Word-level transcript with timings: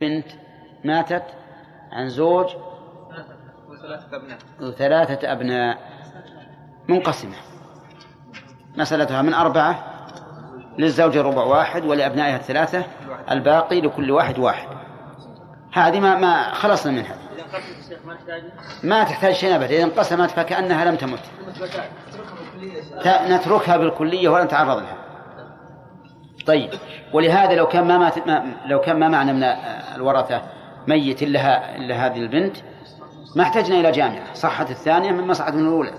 بنت 0.00 0.26
ماتت 0.84 1.24
عن 1.92 2.08
زوج 2.08 2.46
وثلاثة 3.68 4.16
أبناء. 4.16 4.38
وثلاثة 4.60 5.32
أبناء 5.32 5.78
منقسمة. 6.88 7.34
مسألتها 8.76 9.22
من 9.22 9.34
أربعة 9.34 9.84
للزوج 10.78 11.18
ربع 11.18 11.42
واحد 11.42 11.84
ولأبنائها 11.84 12.36
الثلاثة 12.36 12.84
الباقي 13.30 13.80
لكل 13.80 14.10
واحد 14.10 14.38
واحد. 14.38 14.68
هذه 15.72 16.00
ما 16.00 16.18
ما 16.18 16.54
خلصنا 16.54 16.92
منها. 16.92 17.16
ما 18.82 19.04
تحتاج؟ 19.04 19.32
شيء 19.32 19.56
أبدا. 19.56 19.66
إذا 19.66 19.84
انقسمت 19.84 20.30
فكأنها 20.30 20.84
لم 20.84 20.96
تمت. 20.96 21.22
نتركها 23.06 23.76
بالكلية 23.76 24.28
ولا 24.28 24.44
نتعرض 24.44 24.78
لها. 24.78 25.07
طيب. 26.48 26.70
ولهذا 27.12 27.54
لو 27.54 27.66
كان 27.66 27.84
ما, 27.84 27.98
مات 27.98 28.26
ما 28.26 28.44
لو 28.66 28.80
كان 28.80 28.98
ما 28.98 29.08
معنا 29.08 29.32
من 29.32 29.42
الورثة 29.96 30.42
ميت 30.88 31.22
إلا 31.22 31.76
إلا 31.76 32.06
هذه 32.06 32.16
البنت 32.16 32.56
ما 33.36 33.42
احتجنا 33.42 33.80
إلى 33.80 33.90
جامعة. 33.90 34.34
صحت 34.34 34.70
الثانية 34.70 35.12
مما 35.12 35.34
صحت 35.34 35.54
من 35.54 35.60
الأولى. 35.60 35.92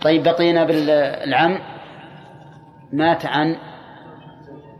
طيب 0.00 0.22
بقينا 0.22 0.64
بالعم. 0.64 1.58
مات 2.92 3.26
عن 3.26 3.56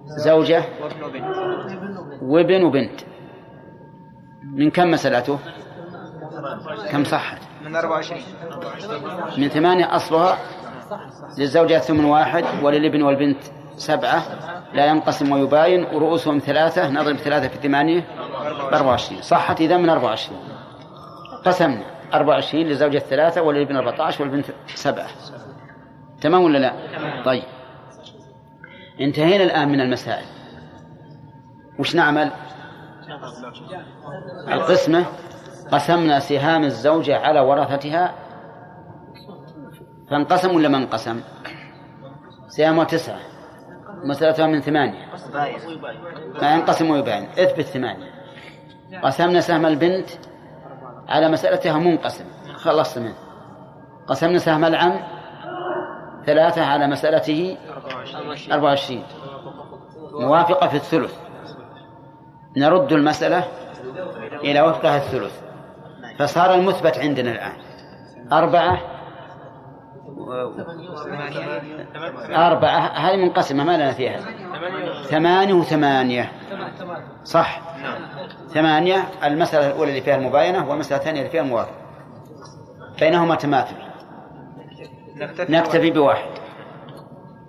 زوجة 0.07 0.65
وابن 0.83 1.03
وبنت. 1.03 1.25
وابن 2.23 2.63
وبنت 2.63 3.01
من 4.45 4.71
كم 4.71 4.91
مسألته؟ 4.91 5.39
كم 6.91 7.05
صحت؟ 7.05 7.39
من 7.65 7.77
24 7.77 8.21
من 9.39 9.49
ثمانية 9.49 9.97
أصلها 9.97 10.39
للزوجة 11.39 11.79
ثمن 11.79 12.05
واحد 12.05 12.45
وللابن 12.63 13.03
والبنت 13.03 13.56
سبعة 13.77 14.23
لا 14.73 14.87
ينقسم 14.87 15.33
ويباين 15.33 15.85
ورؤوسهم 15.85 16.39
ثلاثة 16.39 16.91
نضرب 16.91 17.17
ثلاثة 17.17 17.49
في 17.49 17.69
ثمانية 17.69 18.05
أربعة 18.73 18.89
وعشرين. 18.89 19.23
صحت 19.23 19.61
إذا 19.61 19.77
من 19.77 19.89
أربعة 19.89 20.09
وعشرين. 20.09 20.39
قسمنا 21.45 21.83
أربعة 22.15 22.35
وعشرين 22.35 22.67
للزوجة 22.67 22.99
ثلاثة 22.99 23.43
وللابن 23.43 23.77
أربعة 23.77 24.07
عشر 24.07 24.23
والبنت 24.23 24.47
سبعة. 24.75 25.09
تمام 26.21 26.43
ولا 26.43 26.59
لا؟ 26.59 26.73
طيب. 27.25 27.43
انتهينا 29.01 29.45
الآن 29.45 29.69
من 29.69 29.81
المسائل. 29.81 30.25
وش 31.79 31.95
نعمل؟ 31.95 32.31
القسمة 34.49 35.05
قسمنا 35.73 36.19
سهام 36.19 36.65
الزوجة 36.65 37.19
على 37.19 37.41
ورثتها 37.41 38.15
فانقسم 40.11 40.55
ولا 40.55 40.69
ما 40.69 40.77
انقسم؟ 40.79 41.21
سهامها 42.49 42.85
تسعة. 42.85 43.36
مسألتها 44.05 44.47
من 44.47 44.61
ثمانية. 44.61 45.07
ما 46.43 46.55
ينقسم 46.55 46.91
ويبين 46.91 47.29
اثبت 47.39 47.61
ثمانية 47.61 48.11
قسمنا 49.03 49.41
سهم 49.41 49.67
البنت 49.67 50.09
على 51.09 51.29
مسألتها 51.29 51.79
منقسم. 51.79 52.25
خلصت 52.55 52.99
منه. 52.99 53.15
قسمنا 54.07 54.39
سهم 54.39 54.65
العم 54.65 55.01
ثلاثة 56.27 56.65
على 56.65 56.87
مسألته 56.87 57.57
أربعة 58.53 58.65
وعشرين. 58.65 59.03
موافقة 60.13 60.69
في 60.69 60.77
الثلث. 60.77 61.15
نرد 62.57 62.93
المسألة 62.93 63.45
إلى 64.35 64.61
وفقها 64.61 64.97
الثلث. 64.97 65.41
فصار 66.19 66.55
المثبت 66.55 66.99
عندنا 66.99 67.33
الآن. 67.33 67.57
أربعة 68.33 68.79
أربعة. 72.37 72.89
هذه 72.89 73.17
منقسمة. 73.17 73.65
ما 73.65 73.77
لنا 73.77 73.93
فيها. 73.93 74.21
ثمانية 75.03 75.55
وثمانية. 75.55 76.33
صح. 77.25 77.61
ثمانية. 78.49 79.05
المسألة 79.25 79.67
الأولى 79.67 79.91
اللي 79.91 80.01
فيها 80.03 80.17
المباينة 80.17 80.69
والمسألة 80.69 80.99
الثانية 80.99 81.21
اللي 81.21 81.31
فيها 81.31 81.43
الموافقة 81.43 81.75
بينهما 83.01 83.35
تماثل. 83.35 83.77
نكتفي 85.49 85.91
بواحد. 85.91 86.29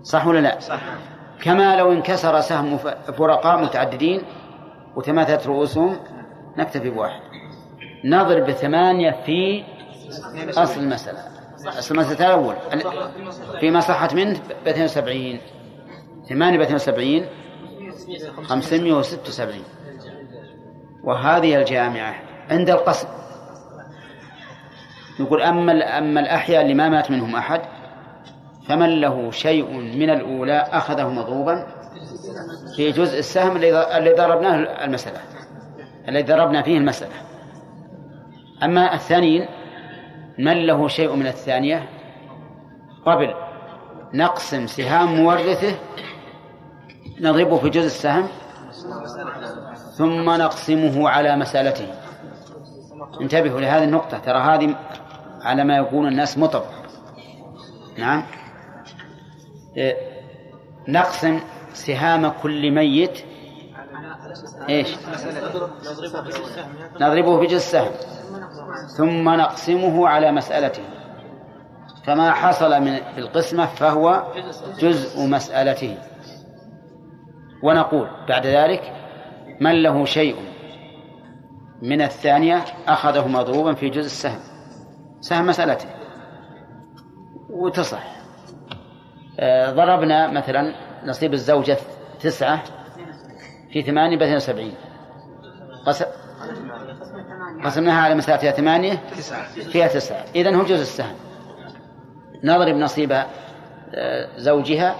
صح 0.04 0.28
ولا 0.28 0.40
لا؟ 0.40 0.60
صح. 0.60 0.80
كما 1.42 1.76
لو 1.76 1.92
انكسر 1.92 2.42
سهم 2.42 2.78
فرقاء 3.18 3.64
متعددين 3.64 4.22
وتماثلت 4.96 5.48
رؤوسهم 5.48 5.98
نكتفي 6.58 6.90
بواحد. 6.90 7.22
نضرب 8.06 8.46
بثمانية 8.46 9.12
في 9.26 9.64
أصل 10.50 10.80
المسألة. 10.80 11.37
المسألة 11.92 12.26
الأول. 12.28 12.56
ال- 12.74 12.84
فيما 13.60 13.80
صحت 13.80 14.14
منه 14.14 14.40
ب 14.66 14.68
72 14.68 15.40
ثمانية 16.30 16.58
ب 16.58 16.62
72 16.62 17.26
576 18.44 19.64
وهذه 21.04 21.56
الجامعة 21.56 22.16
عند 22.50 22.70
القسم 22.70 23.08
يقول 25.20 25.42
أما 25.42 25.98
أما 25.98 26.20
الأحياء 26.20 26.62
اللي 26.62 26.74
ما 26.74 26.90
مات 26.90 27.12
منهم 27.12 27.36
أحد 27.36 27.62
فمن 28.70 29.02
له 29.02 29.32
شيء 29.32 29.72
من 29.74 30.10
الأولى 30.10 30.58
أخذه 30.72 31.10
مضروبا 31.10 31.68
في 32.76 32.92
جزء 32.92 33.20
السهم 33.20 33.58
الذي 33.58 34.14
ضربناه 34.16 34.86
المسألة. 34.86 35.20
الذي 36.10 36.24
ضربنا 36.34 36.62
فيه 36.62 36.78
المسألة. 36.78 37.12
أما 38.64 38.94
الثانيين 38.94 39.46
من 40.40 40.66
له 40.68 40.88
شيء 40.88 41.16
من 41.16 41.28
الثانية؟ 41.28 41.90
قبل. 43.06 43.34
نقسم 44.14 44.68
سهام 44.68 45.16
مورثه 45.16 45.76
نضربه 47.20 47.58
في 47.58 47.70
جزء 47.70 47.86
السهم 47.86 48.28
ثم 49.98 50.30
نقسمه 50.30 51.10
على 51.10 51.36
مسألته. 51.36 51.88
انتبهوا 53.22 53.62
لهذه 53.62 53.84
النقطة 53.84 54.18
ترى 54.18 54.38
هذه 54.38 54.76
على 55.42 55.64
ما 55.64 55.78
يقول 55.78 56.08
الناس 56.08 56.38
مطب. 56.38 56.64
نعم. 57.98 58.24
إيه، 59.78 59.96
نقسم 60.88 61.40
سهام 61.74 62.30
كل 62.30 62.72
ميت 62.72 63.24
إيش؟ 64.70 64.96
نضربه 67.02 67.40
في 67.40 67.46
جزء 67.46 67.56
السهم. 67.56 67.92
ثم 68.98 69.30
نقسمه 69.30 70.08
على 70.08 70.32
مسألته 70.32 70.84
فما 72.04 72.32
حصل 72.32 72.82
من 72.82 72.96
في 72.96 73.18
القسمة 73.18 73.66
فهو 73.66 74.24
جزء 74.80 75.28
مسألته 75.28 75.98
ونقول 77.64 78.08
بعد 78.28 78.46
ذلك 78.46 78.94
من 79.62 79.84
له 79.84 80.06
شيء 80.06 80.36
من 81.82 82.02
الثانية 82.02 82.66
أخذه 82.88 83.28
مضروبا 83.28 83.74
في 83.74 83.90
جزء 83.90 84.06
السهم. 84.06 84.40
سهم 85.22 85.48
مسألته 85.48 85.86
وتصح. 87.50 88.18
آه، 89.40 89.72
ضربنا 89.72 90.32
مثلا 90.32 90.76
نصيب 91.06 91.34
الزوجة 91.34 91.78
تسعة 92.20 92.64
في 93.72 93.82
ثمانية 93.82 94.18
باثنين 94.18 94.36
وسبعين 94.36 94.74
قس... 97.60 97.66
قسمناها 97.66 98.02
على 98.02 98.16
مسألتها 98.16 98.52
ثمانية. 98.52 99.04
فيها 99.72 99.88
تسعة. 99.88 100.26
إذن 100.36 100.56
هو 100.56 100.64
جزء 100.64 100.82
السهم. 100.82 101.16
نضرب 102.44 102.76
نصيب 102.76 103.12
آه، 103.12 103.26
زوجها. 104.38 104.96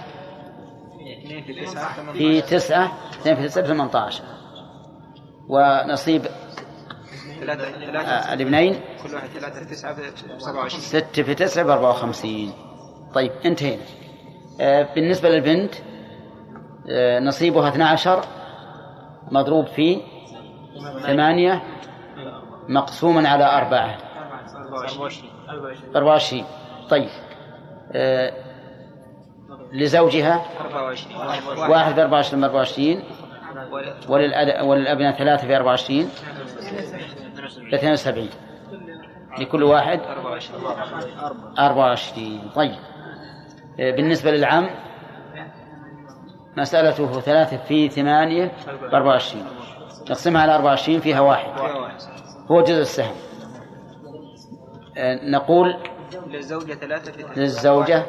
في 1.38 1.64
تسعة. 1.64 2.12
في 2.12 2.40
تسعة 2.40 2.92
اثنين 3.20 3.36
في 3.36 3.48
تسعة 3.48 3.64
ثمانية 3.64 3.96
عشر 3.96 4.24
ونصيب 5.48 6.26
آه، 6.26 8.32
الابنين. 8.34 8.80
كل 9.02 9.14
واحد 9.14 9.28
ثلاثة 9.28 9.60
في 9.60 9.64
تسعة 9.74 9.94
ب 9.94 9.98
27 10.38 10.80
ستة 10.80 11.22
في 11.22 11.34
تسعة 11.34 11.64
بأربعة 11.64 11.90
وخمسين. 11.90 12.52
طيب 13.14 13.32
انتهينا. 13.44 13.82
آه، 14.60 14.88
بالنسبة 14.94 15.28
للبنت 15.28 15.74
نصيبها 17.22 17.68
12 17.68 18.24
مضروب 19.30 19.66
في 19.66 20.00
ثمانية. 21.06 21.62
مقسوما 22.68 23.28
على 23.28 23.44
أربعة. 23.44 23.96
24 24.68 25.30
أربعة 25.96 26.10
وعشرين. 26.12 26.44
طيب 26.90 27.08
آه، 27.92 28.32
لزوجها؟ 29.72 30.42
24 30.60 31.16
واحد 31.70 31.94
في 31.94 32.02
أربعة 32.02 32.16
وعشرين 32.16 32.40
بأربعة 32.40 32.56
وعشرين. 32.58 33.04
وللأد- 34.08 34.62
وللأبناء 34.62 35.12
ثلاثة 35.18 35.46
في 35.46 35.56
أربعة 35.56 35.68
وعشرين. 35.70 36.08
باثنين 37.70 37.92
وسبعين. 37.92 38.30
لكل 39.38 39.62
واحد؟ 39.62 40.00
24 40.00 40.60
أربعة 41.58 41.76
وعشرين. 41.86 42.50
طيب 42.54 42.74
آه، 43.80 43.90
بالنسبة 43.90 44.30
للعم؟ 44.30 44.70
مسألته 46.56 47.20
ثلاثة 47.20 47.56
في 47.56 47.88
ثمانية 47.88 48.52
بأربعة 48.82 49.08
وعشرين. 49.08 49.44
نقسمها 50.10 50.42
على 50.42 50.54
أربعة 50.54 50.66
وعشرين 50.70 51.00
فيها 51.00 51.20
واحد. 51.20 51.50
هو 52.50 52.62
جزء 52.62 52.80
السهم. 52.80 53.14
آه، 54.96 55.30
نقول 55.30 55.76
للزوجة 56.26 56.74
ثلاثة 56.74 57.12
في 57.12 57.22
ثلاثة. 57.22 57.40
للزوجة 57.40 58.06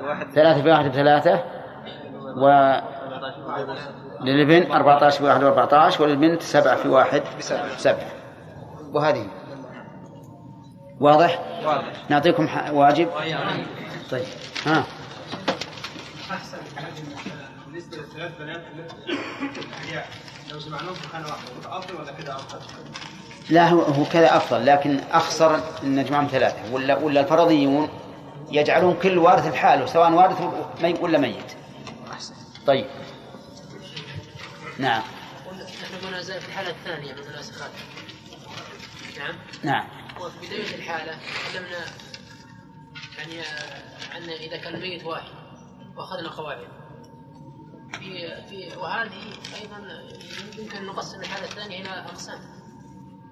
واحد 0.00 0.30
ثلاثة 0.30 0.62
في 0.62 0.68
واحد 0.70 0.90
بثلاثة 0.90 1.42
و 2.36 2.74
للابن 4.20 4.72
14 4.72 5.18
في 5.18 5.24
واحد 5.24 5.40
و14 5.94 6.00
وللبنت 6.00 6.42
سبعة 6.42 6.76
في 6.76 6.88
واحد 6.88 7.22
بسبعة. 7.38 7.76
سبعة. 7.76 8.10
وهذه. 8.92 9.26
واضح؟ 11.00 11.40
واضح. 11.64 11.92
نعطيكم 12.10 12.48
واجب. 12.72 13.08
طيب. 14.10 14.24
ها. 14.66 14.84
بالنسبة 17.66 17.96
للثلاث 17.96 18.38
بنات 18.38 18.62
لو 20.52 20.58
جمعناهم 20.58 20.94
في 20.94 21.08
خانة 21.08 21.26
واحدة 21.26 21.78
افضل 21.78 21.94
ولا 21.94 22.12
كده 22.12 22.34
افضل؟ 22.34 22.60
لا 23.50 23.68
هو 23.68 23.80
هو 23.80 24.04
كذا 24.04 24.36
أفضل 24.36 24.66
لكن 24.66 25.00
أخسر 25.12 25.54
ان 25.82 25.96
نجمعهم 25.96 26.26
ثلاثة. 26.26 26.72
ولا 26.72 26.96
ولا 26.96 27.20
الفرضيون 27.20 27.88
يجعلون 28.50 28.94
كل 29.02 29.18
وارث 29.18 29.46
بحاله 29.46 29.86
سواء 29.86 30.12
وارث 30.12 30.40
ولا 31.00 31.18
ميت. 31.18 31.52
طيب. 32.66 32.86
نعم. 34.78 35.02
نحن 35.82 36.40
في 36.40 36.48
الحالة 36.48 36.70
الثانية 36.70 37.12
من 37.12 37.18
المناسخات 37.18 37.70
نعم. 39.18 39.34
نعم 39.62 39.86
وفي 40.20 40.46
بداية 40.46 40.74
الحالة 40.74 41.18
تكلمنا 41.50 41.84
يعني 43.18 43.40
عن 44.14 44.22
إذا 44.22 44.56
كان 44.56 44.74
الميت 44.74 45.04
واحد 45.04 45.30
وأخذنا 45.96 46.28
قواعد 46.28 46.68
في 47.92 48.42
في 48.48 48.76
وهذه 48.76 49.32
أيضا 49.62 50.02
يمكن 50.58 50.86
نقسم 50.86 51.20
الحالة 51.20 51.44
الثانية 51.44 51.80
إلى 51.80 51.88
أقسام. 51.88 52.38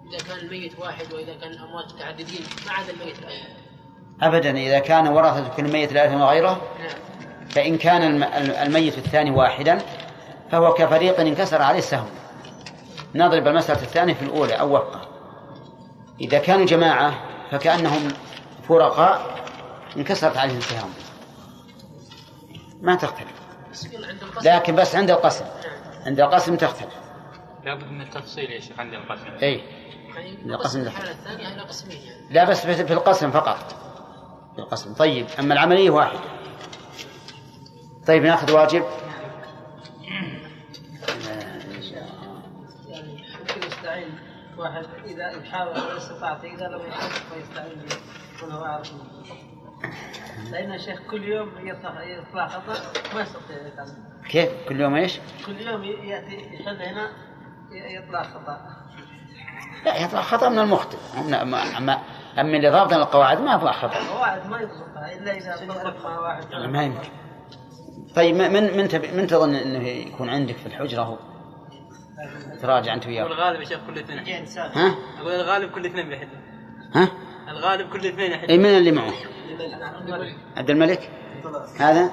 إذا 0.08 0.18
كان 0.28 0.38
الميت 0.38 0.78
واحد 0.78 1.12
وإذا 1.12 1.34
كان 1.34 1.50
الأموات 1.50 1.94
متعددين 1.94 2.40
ما 2.66 2.72
عدا 2.72 2.92
الميت 2.92 3.18
الأول 3.18 3.56
ابدا 4.22 4.50
إذا 4.50 4.78
كان 4.78 5.08
ورثة 5.08 5.48
كل 5.56 5.64
ميت 5.72 5.92
لا 5.92 6.04
يرث 6.04 6.14
وغيره 6.14 6.60
نعم. 6.78 6.88
فإن 7.48 7.78
كان 7.78 8.02
الم- 8.02 8.52
الميت 8.66 8.98
الثاني 8.98 9.30
واحدا 9.30 9.78
فهو 10.50 10.74
كفريق 10.74 11.20
انكسر 11.20 11.62
عليه 11.62 11.78
السهم. 11.78 12.08
نضرب 13.14 13.48
المسألة 13.48 13.82
الثانية 13.82 14.14
في 14.14 14.22
الأولى 14.22 14.54
أو 14.54 14.76
وفقه 14.76 15.08
إذا 16.20 16.38
كانوا 16.38 16.66
جماعة 16.66 17.14
فكأنهم 17.50 18.08
فرقاء 18.68 19.34
انكسرت 19.96 20.36
عليهم 20.36 20.56
السهام 20.56 20.90
ما 22.80 22.94
تختلف. 22.94 23.32
بس 23.72 23.84
يقول 23.86 24.04
عند 24.04 24.22
القسم. 24.22 24.48
لكن 24.50 24.74
بس 24.76 24.94
عند 24.96 25.10
القسم. 25.10 25.44
نعم. 25.44 26.04
عند 26.06 26.20
القسم 26.20 26.56
تختلف. 26.56 26.94
لابد 27.64 27.84
من 27.90 28.00
التفصيل 28.00 28.50
يا 28.50 28.60
شيخ 28.60 28.80
عند 28.80 28.94
القسم. 28.94 29.24
أي 29.42 29.60
يعني 30.16 30.54
القسم 30.54 30.80
الحالة 30.80 31.10
الثانية 31.10 31.54
إلى 31.54 31.62
قسمين 31.62 32.02
يعني. 32.02 32.26
لا 32.30 32.44
بس 32.44 32.66
في 32.66 32.92
القسم 32.92 33.30
فقط. 33.30 33.72
في 34.54 34.58
القسم. 34.58 34.94
طيب 34.94 35.26
أما 35.38 35.54
العملية 35.54 35.90
واحدة. 35.90 36.20
طيب 38.06 38.22
نأخذ 38.22 38.52
واجب. 38.52 38.84
يعني 42.88 43.24
يستعين. 43.66 44.18
واحد 44.58 44.86
إذا 45.04 45.30
يحاول 45.30 45.70
ولا 45.70 45.96
استطاع 45.96 46.38
اذا 46.44 46.68
لم 46.68 46.86
يحاول 46.86 47.10
فيستعين 47.10 47.78
به. 47.78 47.96
من 48.42 48.52
هو 48.52 48.64
يعرف 48.64 48.92
لأن 50.50 50.72
الشيخ 50.72 51.00
كل 51.10 51.24
يوم 51.24 51.50
يطلع 51.58 52.48
خطأ 52.48 52.74
ما 53.14 53.20
يستطيع 53.20 53.66
يتعلم 53.66 54.04
كيف؟ 54.28 54.50
كل 54.68 54.80
يوم 54.80 54.94
إيش؟ 54.94 55.20
كل 55.46 55.60
يوم 55.60 55.84
يأتي 55.84 56.54
يحل 56.54 56.82
هنا 56.82 57.10
يطلع 57.70 58.22
خطأ. 58.22 58.85
لا 59.84 59.96
يطلع 60.04 60.22
خطأ 60.22 60.48
من 60.48 60.58
المخطئ. 60.58 60.96
أما 61.18 61.42
أما 61.42 61.78
أما 61.78 61.98
أما 62.38 62.56
اللي 62.56 62.70
ضابط 62.70 62.92
القواعد 62.92 63.40
ما 63.40 63.54
يطلع 63.54 63.72
خطأ. 63.72 64.20
واحد 64.20 64.46
ما 64.46 64.60
يضبطها 64.60 65.12
إلا 65.18 65.36
إذا 65.36 65.56
طبق 65.68 66.04
مع 66.04 66.18
واحد 66.18 66.44
ما 66.54 66.82
يمكن. 66.84 67.08
طيب 68.16 68.36
من 68.36 68.76
من 68.76 68.88
تب- 68.88 69.14
من 69.14 69.26
تظن 69.26 69.54
إنه 69.54 69.88
يكون 69.88 70.28
عندك 70.30 70.56
في 70.56 70.66
الحجرة 70.66 71.02
هو؟ 71.02 71.16
تراجع 72.62 72.94
أنت 72.94 73.06
وياه. 73.06 73.24
والغالب 73.24 73.60
يا 73.60 73.64
شيخ 73.64 73.78
كل 73.86 73.98
اثنين. 73.98 74.46
ها؟ 74.74 74.94
أقول 75.20 75.32
الغالب 75.32 75.70
كل 75.70 75.86
اثنين 75.86 76.08
بيحلوا 76.08 76.30
ها؟ 76.94 77.08
الغالب 77.48 77.90
كل 77.92 78.06
اثنين 78.06 78.30
يحلوا 78.32 78.48
اي 78.50 78.58
من 78.58 78.66
اللي 78.66 78.92
معه؟ 78.92 79.12
عبد 80.56 80.70
الملك. 80.70 81.10
هذا؟ 81.80 82.10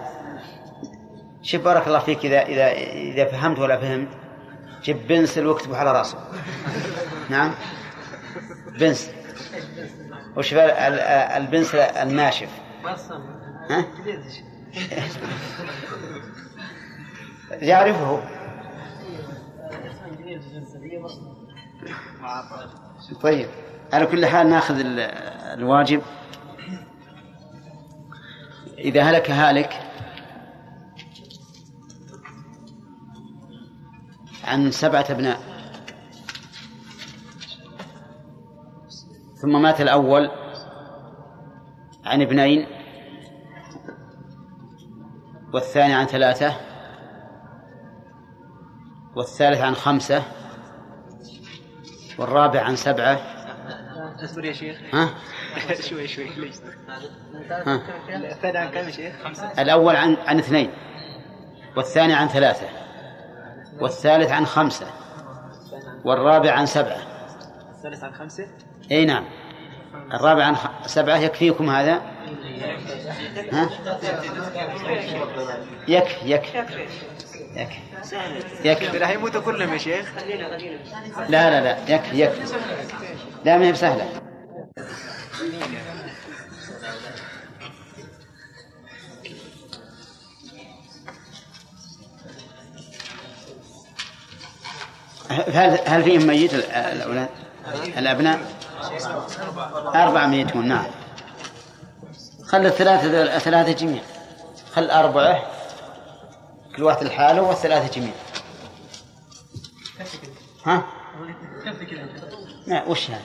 شوف 1.41 1.63
بارك 1.63 1.87
الله 1.87 1.99
فيك 1.99 2.25
اذا 2.25 2.41
اذا 2.41 2.71
إذا 2.71 3.25
فهمت 3.25 3.59
ولا 3.59 3.77
فهمت. 3.77 4.07
جيب 4.83 5.07
بنسل 5.07 5.45
واكتبه 5.47 5.77
على 5.77 5.91
راسه. 5.91 6.17
نعم؟ 7.29 7.51
بنسل 8.79 9.11
ال- 10.69 10.99
البنسل 11.43 11.77
الناشف 11.79 12.49
ها؟ 13.69 13.85
يعرفه. 17.51 18.23
طيب 23.21 23.47
على 23.93 24.05
كل 24.05 24.25
حال 24.25 24.49
ناخذ 24.49 24.79
ال- 24.79 24.99
الواجب. 25.59 26.01
إذا 28.77 29.01
هلك 29.03 29.31
هالك 29.31 29.82
عن 34.43 34.71
سبعة 34.71 35.05
أبناء 35.09 35.39
ثم 39.35 39.61
مات 39.61 39.81
الأول 39.81 40.31
عن 42.05 42.21
ابنين 42.21 42.67
والثاني 45.53 45.93
عن 45.93 46.05
ثلاثة 46.05 46.53
والثالث 49.15 49.61
عن 49.61 49.75
خمسة 49.75 50.23
والرابع 52.17 52.61
عن 52.61 52.75
سبعة 52.75 53.19
اصبر 54.23 54.45
يا 54.45 54.53
شيخ 54.53 54.77
ها؟ 54.93 55.09
شوي 55.89 56.07
شوي 56.07 56.29
ليش 56.29 56.55
ها؟ 57.49 57.81
الثاني 58.09 58.57
عن 58.57 58.71
كم 58.71 58.85
يا 58.85 58.91
شيخ؟ 58.91 59.13
خمسة 59.23 59.61
الأول 59.61 59.95
عن 59.95 60.15
عن 60.15 60.39
اثنين 60.39 60.71
والثاني 61.77 62.13
عن 62.13 62.27
ثلاثة 62.27 62.82
والثالث 63.79 64.31
عن 64.31 64.45
خمسة 64.45 64.87
والرابع 66.05 66.51
عن 66.51 66.65
سبعة. 66.65 66.97
الثالث 67.77 68.03
عن 68.03 68.13
خمسة؟ 68.13 68.47
أي 68.91 69.05
نعم. 69.05 69.25
الرابع 70.13 70.43
عن 70.45 70.55
سبعة 70.85 71.17
يكفيكم 71.17 71.69
هذا؟ 71.69 72.01
ها؟ 73.51 73.69
يكفي 75.87 76.31
يكفي 76.31 76.57
يكفي 77.55 77.79
يكفي 78.63 78.97
راح 78.97 79.09
يموتوا 79.09 79.41
كلهم 79.41 79.73
يا 79.73 79.77
شيخ؟ 79.77 80.11
لا 81.29 81.49
لا 81.49 81.61
لا. 81.61 81.95
يكفي 81.95 82.23
يكفي 82.23 82.55
لا 83.45 83.57
ما 83.57 83.65
هي 83.65 83.71
بسهلة. 83.71 84.22
هل 95.33 95.79
هل 95.85 96.03
فيهم 96.03 96.27
ميت 96.27 96.53
ال- 96.53 96.71
الأولاد؟ 96.71 97.29
الأبناء؟ 97.97 98.39
أربعة 99.95 100.27
ميتون 100.27 100.67
نعم. 100.67 100.85
خل 102.45 102.65
الثلاثة 102.65 103.35
الثلاثة 103.35 103.71
جميع. 103.71 104.03
خل 104.73 104.89
أربعة 104.89 105.43
كل 106.75 106.83
واحد 106.83 107.03
لحاله 107.03 107.41
والثلاثة 107.41 107.99
جميع. 108.01 108.13
ها؟ 110.65 110.83
لا 112.67 112.83
وش 112.87 113.09
هذا؟ 113.11 113.21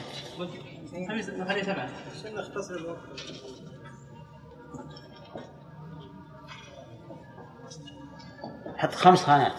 حط 8.77 8.95
خمس 8.95 9.23
خانات. 9.23 9.53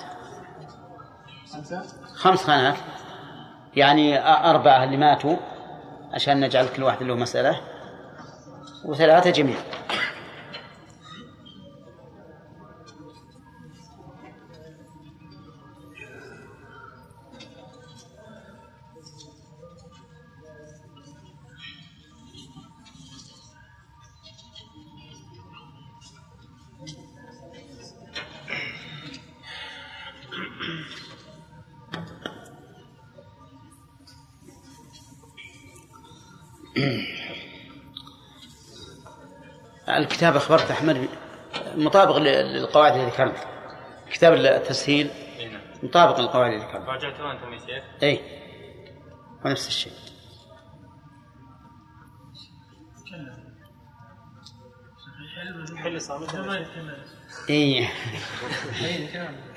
خمس 2.20 2.44
خانات. 2.44 2.76
يعني 3.76 4.20
أربعة 4.50 4.84
اللي 4.84 4.98
ماتوا 4.98 5.36
عشان 6.14 6.40
نجعل 6.40 6.68
كل 6.76 6.84
واحد 6.84 7.04
له 7.04 7.16
مسألة. 7.16 7.60
وثلاثة 8.86 9.30
جميع. 9.30 9.58
الكتاب 39.98 40.36
أخبرت 40.36 40.72
أحمد 40.72 41.08
مطابق 41.76 42.18
للقواعد 42.18 42.94
اللي 42.94 43.06
ذكرنا 43.06 43.34
كتاب 44.12 44.34
التسهيل 44.34 45.10
مطابق 45.84 46.20
للقواعد 46.20 46.52
اللي 46.54 46.66
ذكرنا 46.66 46.86
راجعتوا 46.86 47.32
أنتم 47.32 47.54
يا 47.54 47.60
شيخ؟ 47.60 47.84
اي 48.04 48.20
ونفس 49.46 49.68
الشيء. 49.68 49.94
حل 55.78 56.02
صامت 56.02 56.36
اي 57.50 57.88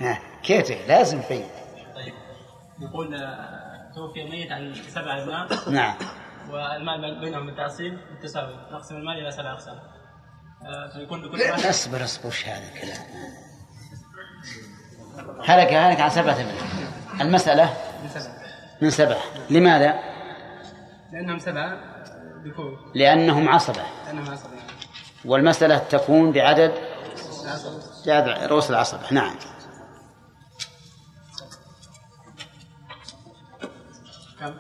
ها، 0.01 0.19
كيف؟ 0.43 0.89
لازم 0.89 1.21
في 1.21 1.45
طيب. 1.95 2.15
يقول 2.81 3.19
توفي 3.95 4.25
ميت 4.25 4.53
عن 4.53 4.75
سبع 4.75 5.23
ابناء 5.23 5.71
نعم. 5.71 5.95
والمال 6.51 7.21
بينهم 7.21 7.47
بالتعصيب 7.47 7.99
بالتساوي. 8.11 8.55
نقسم 8.73 8.97
المال 8.97 9.19
إلى 9.19 9.31
سبع 9.31 9.53
أقسام. 9.53 9.79
آه، 10.65 10.89
فيكون 10.93 11.23
لكل 11.23 11.41
واحد. 11.41 11.67
اصبر 11.67 12.05
اصبر 12.05 12.29
وش 12.29 12.47
هذا 12.49 12.69
الكلام؟ 12.69 12.99
هلك 15.45 15.73
هلك 15.73 16.01
عن 16.01 16.11
سبعة 16.11 16.33
ابناء 16.33 16.57
المسألة؟ 17.21 17.77
من 18.03 18.09
سبع 18.09 18.33
من 18.83 18.91
سبعة. 18.91 19.23
لماذا؟ 19.51 19.95
لأنهم 21.13 21.39
سبعة 21.39 21.79
ذكور 22.45 22.93
لأنهم 22.95 23.49
عصبة. 23.49 23.83
لأنهم 24.07 24.31
عصبة. 24.31 24.51
والمسألة 25.25 25.79
تكون 25.79 26.33
بعدد 26.33 26.73
بعدد 28.07 28.29
رؤوس 28.29 28.71
العصبة. 28.71 29.13
نعم. 29.13 29.35
كم؟ 34.41 34.55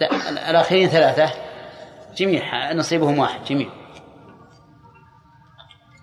لا 0.00 0.28
ال- 0.28 0.38
الأخيرين 0.38 0.88
ثلاثة. 0.88 1.30
جميع 2.16 2.72
نصيبهم 2.72 3.18
واحد 3.18 3.44
جميع. 3.44 3.68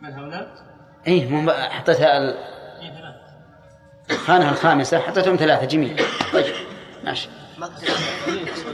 من 0.01 0.13
هؤلاء؟ 0.13 0.47
اي 1.07 1.25
مو 1.25 1.51
ال- 1.51 1.85
ثلاث 1.85 2.01
الخانة 4.11 4.49
الخامسة 4.49 4.99
حطيتهم 4.99 5.35
ثلاثة 5.35 5.65
جميع. 5.65 5.95
طيب 6.33 6.55
ماشي. 7.03 7.29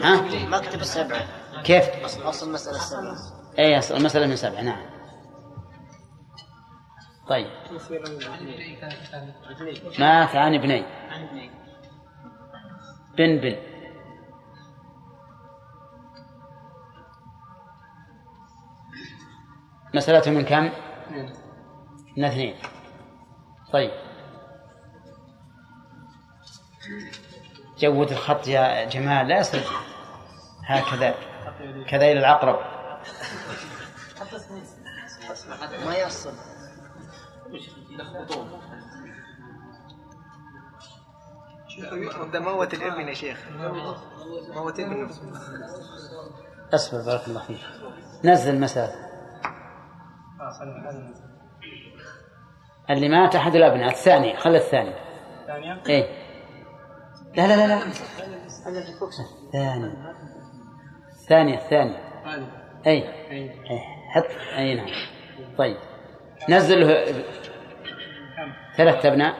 ها؟ 0.01 0.21
مكتب 0.47 0.81
السبعة. 0.81 1.21
كيف؟ 1.63 1.89
أصل 2.25 2.47
المسألة 2.47 2.75
السبعة 2.77 3.15
اي 3.59 3.77
أصل 3.79 3.95
المسألة 3.97 4.27
من 4.27 4.35
سبعة 4.35 4.61
نعم. 4.61 4.85
طيب. 7.29 7.47
مات 9.99 10.35
عن 10.35 10.55
ابنين 10.55 10.85
بن 13.17 13.37
بن. 13.37 13.55
مسألته 19.93 20.31
من 20.31 20.45
كم؟ 20.45 20.69
من 22.17 22.25
اثنين. 22.25 22.55
طيب. 23.73 23.91
جود 27.77 28.11
الخط 28.11 28.47
يا 28.47 28.85
جمال 28.89 29.27
لا 29.27 29.39
يصير 29.39 29.63
هكذا. 30.65 31.15
كذا 31.87 32.05
إلى 32.11 32.19
العقرب. 32.19 32.59
ما 35.85 35.97
يصل 35.97 36.33
ده 42.33 42.39
موت 42.39 42.73
الابن 42.73 43.07
يا 43.07 43.13
شيخ. 43.13 43.37
موت 44.55 44.79
ابنه 44.79 45.09
أصبر 46.73 47.01
بارك 47.01 47.27
الله 47.27 47.41
فيك. 47.41 47.61
نزل 48.23 48.59
مسألة. 48.59 49.12
اللي 52.89 53.09
مات 53.09 53.35
أحد 53.35 53.55
الأبناء 53.55 53.89
الثاني 53.89 54.37
خلى 54.37 54.57
الثاني. 54.57 54.93
الثانية؟ 55.41 55.81
إيه. 55.89 56.23
لا 57.35 57.47
لا 57.47 57.55
لا 57.55 57.67
لا. 57.67 57.81
الثاني. 59.45 59.93
الثاني 61.11 61.55
الثاني. 61.55 61.97
هذه 62.25 62.47
أي 62.87 63.31
اي 63.31 63.51
إيه. 63.69 63.81
حط. 64.09 64.25
أي 64.57 64.75
نعم. 64.75 64.87
طيب. 65.57 65.77
نزل 66.49 66.79
له؟ 66.79 67.23
ثلاثة 68.77 69.09
أبناء. 69.09 69.35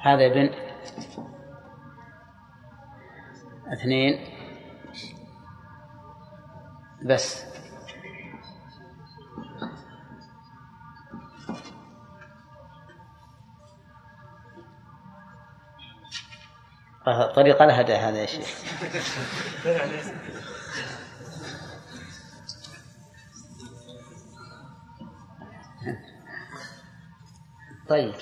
هذا 0.00 0.26
ابن. 0.26 0.50
اثنين. 3.72 4.31
بس. 7.04 7.44
طريقة 17.34 17.64
لهدى 17.64 17.94
هذا 17.94 18.18
يا 18.18 18.26
شيخ. 18.26 18.48
طيب. 27.88 28.14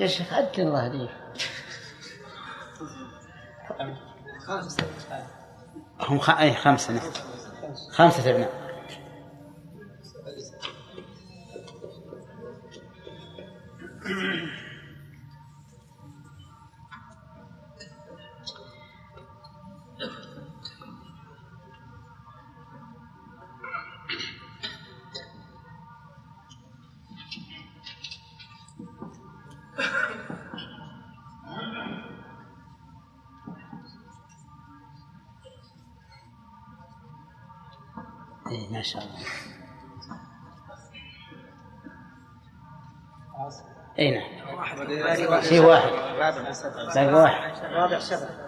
يا 0.00 0.06
شيخ 0.06 0.32
عدل 0.32 0.62
الله 0.62 0.88
هم 6.00 6.18
خ... 6.18 6.30
أي 6.30 6.54
خمسة 6.54 6.92
نعم. 6.92 7.02
خمسة 7.90 8.30
أبناء. 8.30 8.64
إيه 38.50 38.72
ما 38.72 38.82
شاء 38.82 39.02
الله. 39.02 39.18
اي 43.98 44.10
نعم. 44.10 45.40
في 45.40 45.60
واحد. 45.60 45.90
باقي 45.90 47.12
واحد. 47.14 47.64
رابع 47.64 47.98
سبعة. 47.98 48.43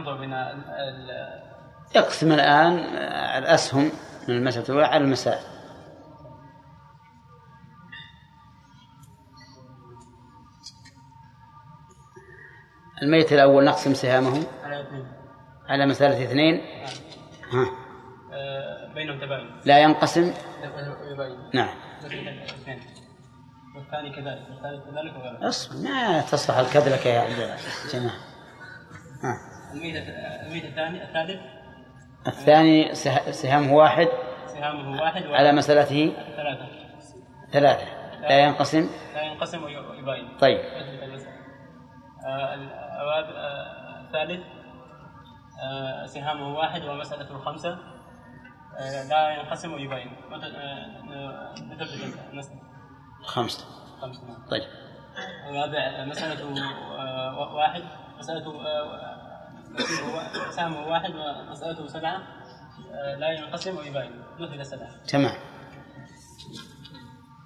ننظر 0.00 0.18
من 0.18 0.32
ال- 0.32 1.50
يقسم 1.96 2.32
الآن 2.32 2.72
الأسهم 3.42 3.92
من 4.28 4.34
المسألة 4.36 4.64
الأولى 4.68 4.86
على 4.86 5.04
المسائل 5.04 5.44
الميت 13.02 13.32
الأول 13.32 13.64
نقسم 13.64 13.94
سهامه 13.94 14.42
على 14.64 14.80
اثنين. 14.82 15.06
على 15.68 15.86
مسألة 15.86 16.24
اثنين. 16.24 16.60
ها. 17.52 17.66
آه، 18.32 18.94
بينهم 18.94 19.18
تباين. 19.20 19.60
لا 19.64 19.78
ينقسم. 19.78 20.32
يباين 21.12 21.38
نعم. 21.54 21.68
والثاني 23.76 24.10
كذلك 24.10 24.46
والثالث 24.50 24.84
كذلك 24.84 25.16
وغيره. 25.16 25.48
أصبر 25.48 25.76
ما 25.90 26.20
تصلح 26.20 26.56
الكذلك 26.56 27.06
يا 27.06 27.20
عبد 27.20 27.38
ها 27.94 28.10
الميت 29.84 30.64
الثاني 30.64 31.02
الثالث؟ 31.02 31.40
الثاني 32.26 32.94
سه- 32.94 33.30
سهامه 33.30 33.74
واحد 33.74 34.08
سهامه 34.46 35.02
واحد 35.02 35.22
على 35.22 35.52
مسألته 35.52 36.12
ثلاثة. 36.36 36.66
ثلاثة. 37.52 37.86
لا 38.20 38.38
ينقسم؟ 38.38 38.90
لا 39.14 39.22
ينقسم 39.22 39.64
ويباين. 39.64 40.36
طيب. 40.40 40.58
آه، 42.26 42.54
آه، 42.54 44.00
الثالث 44.00 44.44
آه، 45.62 46.06
سهامه 46.06 46.54
واحد 46.58 46.84
ومسألته 46.84 47.38
خمسة. 47.38 47.78
لا 49.10 49.30
ينقسم 49.30 49.72
ويباين. 49.74 50.10
خمسة. 53.24 53.64
خمسة. 54.00 54.22
طيب. 54.50 54.62
الرابع 55.48 56.04
مسألته 56.04 56.46
واحد. 57.54 57.82
مسألته 58.18 58.50
واحد 60.86 61.14
ومسألته 61.14 61.86
سبعة 61.86 62.22
آه، 62.92 63.16
لا 63.16 63.32
ينقسم 63.32 63.76
ويباين. 63.78 64.10
مثل 64.38 64.60
السبعة 64.60 64.90
تمام. 65.08 65.34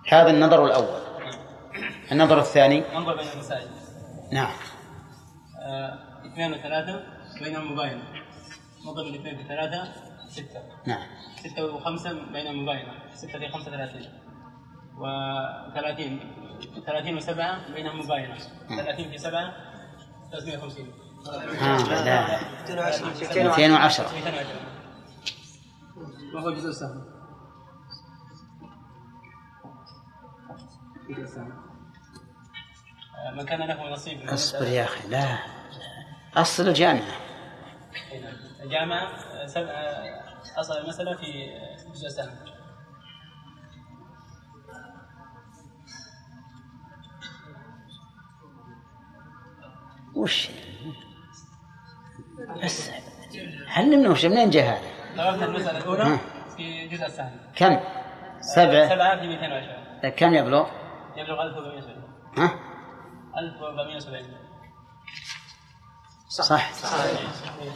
هذا 0.09 0.31
النظر 0.31 0.67
الأول. 0.67 1.01
النظر 2.13 2.39
الثاني. 2.39 2.97
انظر 2.97 3.17
بين 3.17 3.27
المسائل. 3.35 3.69
نعم. 4.33 4.53
آه، 5.61 5.99
اثنين 6.27 6.53
وثلاثة 6.53 7.03
بينهم 7.43 7.73
مباينة 7.73 8.03
نضرب 8.87 9.07
الاثنين 9.07 9.37
في 9.37 9.45
ثلاثة 9.49 9.93
ستة. 10.29 10.63
نعم. 10.87 11.07
ستة 11.37 11.65
وخمسة 11.65 12.13
بينهم 12.33 12.63
مباينة 12.63 12.93
ستة 13.15 13.39
في 13.39 13.49
خمسة 13.49 13.71
ثلاثين. 13.71 14.13
وثلاثين. 14.99 16.21
ثلاثين 16.87 17.17
وسبعة 17.17 17.73
بينهم 17.73 17.99
مباينة 17.99 18.35
ثلاثين 18.69 19.11
في 19.11 19.19
سبعة 19.19 19.53
350 20.33 21.04
ها 21.29 21.79
لا. 22.05 22.39
210 22.69 23.07
210 23.49 24.07
وهو 26.35 26.51
جزء 26.51 26.69
السهم 26.69 27.05
من 33.37 33.45
كان 33.47 33.63
له 33.69 33.93
نصيب 33.93 34.29
اصبر 34.31 34.67
يا 34.67 34.85
أخي 34.85 35.09
لا. 35.09 35.39
أصل 36.37 36.69
الجامعة. 36.69 37.15
الجامعة 38.63 39.03
آه، 39.07 39.47
سب- 39.47 39.67
آه، 39.69 40.25
أصل 40.61 40.77
المسألة 40.79 41.17
في 41.17 41.49
جزء 41.95 42.07
السهم 42.07 42.37
وش؟ 50.15 50.49
بس 52.65 52.91
علمنا 53.77 54.11
وش 54.11 54.25
منين 54.25 54.51
جاء 54.51 54.65
هذا؟ 54.65 54.89
ضربنا 55.17 55.45
المسألة 55.45 55.79
الأولى 55.79 56.19
في 56.57 56.89
جزء 56.89 57.07
السهم 57.07 57.37
كم؟ 57.57 57.81
سبعة. 58.41 58.89
سبعة 58.89 59.21
في 59.21 59.27
220 59.27 60.11
كم 60.11 60.35
يبلغ؟ 60.35 60.67
يبلغ 61.17 61.43
1470 61.43 62.03
ها؟ 62.39 62.59
1470 63.39 64.25
صح. 66.29 66.71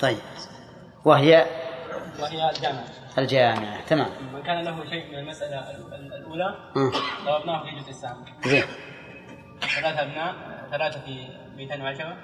طيب. 0.01 0.19
وهي؟ 1.05 1.47
وهي 2.21 2.51
الجامعة. 2.51 2.85
الجامعة. 3.19 3.81
تمام. 3.87 4.09
من 4.35 4.43
كان 4.43 4.65
له 4.65 4.85
شيء 4.91 5.09
من 5.13 5.19
المسألة 5.19 5.71
ال- 5.71 5.95
ال- 5.95 6.13
الأولى. 6.15 6.55
ضربناه 7.25 7.63
في 7.65 7.77
جزء 7.81 7.91
السهم 7.91 8.25
زين. 8.45 8.65
ثلاثة 9.61 10.03
أبناء 10.03 10.35
ثلاثة 10.71 11.01
في 11.01 11.29
210 11.57 12.17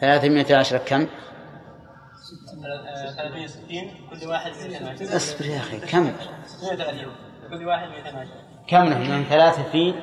ثلاثمائة 0.00 0.56
عشرة 0.56 0.78
كم؟ 0.78 1.06
360 3.16 3.90
كل 4.10 4.28
واحد 4.28 4.52
210 4.52 5.16
اصبر 5.16 5.46
يا 5.46 5.58
أخي 5.58 5.78
كم؟ 5.78 6.12
630 6.46 7.12
كل 7.50 7.64
واحد 7.66 7.88
210 7.88 8.28
كم 8.68 8.84
له 8.84 8.98
من 8.98 9.24
ثلاثة 9.24 9.62
في 9.62 9.94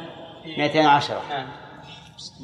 210 0.57 1.21
نعم. 1.29 1.47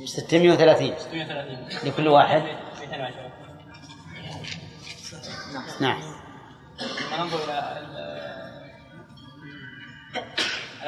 630 0.06 0.94
630 1.00 1.90
لكل 1.90 2.08
واحد؟ 2.08 2.44
210 2.82 3.32
نعم. 5.80 6.02
لما 6.82 7.24
ننظر 7.24 7.44
إلى 7.44 7.95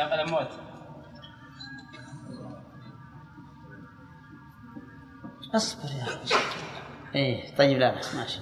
الأموات. 0.05 0.47
اصبر 5.55 5.89
يا 5.99 6.03
أخي. 6.03 6.35
إيه 7.15 7.55
طيب 7.55 7.77
لا 7.77 7.95
بس 7.99 8.15
ماشي. 8.15 8.39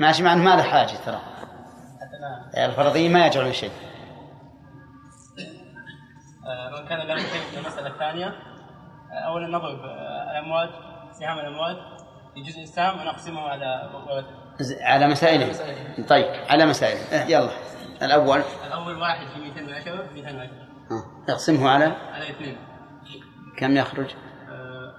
ماشي 0.00 0.22
مع 0.22 0.32
أنه 0.32 0.42
ما 0.42 0.56
له 0.56 0.62
حاجة 0.62 0.96
ترى. 1.06 1.20
لا 2.54 2.66
الفرضيين 2.66 3.12
ما 3.12 3.26
يجعلون 3.26 3.52
شيء. 3.52 3.70
آه، 6.46 6.80
من 6.80 6.88
كان 6.88 6.98
له 7.06 7.16
شيء 7.16 7.40
في 7.50 7.58
المسألة 7.58 7.86
الثانية 7.88 8.26
آه، 8.26 9.14
أولا 9.26 9.48
نضرب 9.48 9.78
آه، 9.84 10.30
الأموات 10.38 10.70
سهام 11.12 11.38
الأموات 11.38 11.76
في 12.34 12.42
جزء 12.42 12.62
السهم 12.62 13.00
ونقسمه 13.00 13.40
على 13.40 13.90
على 14.80 15.08
مسائله 15.08 15.52
طيب 16.08 16.26
على 16.50 16.66
مسائله 16.66 17.12
إيه، 17.22 17.36
يلا. 17.36 17.50
الأول. 18.02 18.42
الأول 18.66 18.96
واحد 18.98 19.26
في 19.26 19.40
210 19.40 20.12
210 20.14 20.50
ها، 20.52 20.63
اقسمه 21.28 21.68
على 21.70 21.84
على 21.84 22.30
اثنين. 22.30 22.56
كم 23.56 23.76
يخرج؟ 23.76 24.14
آه، 24.48 24.94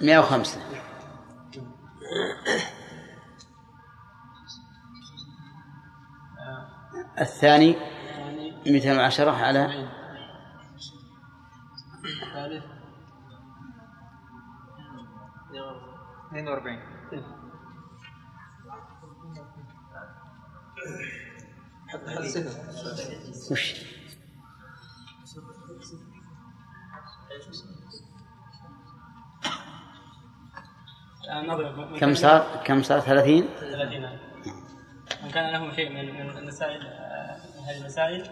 105 0.00 0.60
آه، 6.38 7.20
الثاني 7.20 7.72
يعني 7.72 8.54
210 8.66 9.30
على 9.30 9.88
الثالث 12.04 12.64
42 16.32 16.78
وش؟ 23.52 23.74
آه، 31.30 31.98
كم 32.00 32.14
صار؟ 32.14 32.62
كم 32.64 32.82
صار؟ 32.82 33.00
30 33.00 33.48
30 33.60 34.18
من 35.24 35.30
كان 35.30 35.52
له 35.52 35.74
شيء 35.76 35.88
من 35.92 36.14
من 36.26 36.38
المسائل 36.38 36.86
آه، 36.86 37.36
من 37.58 37.64
هذه 37.64 37.80
المسائل 37.80 38.30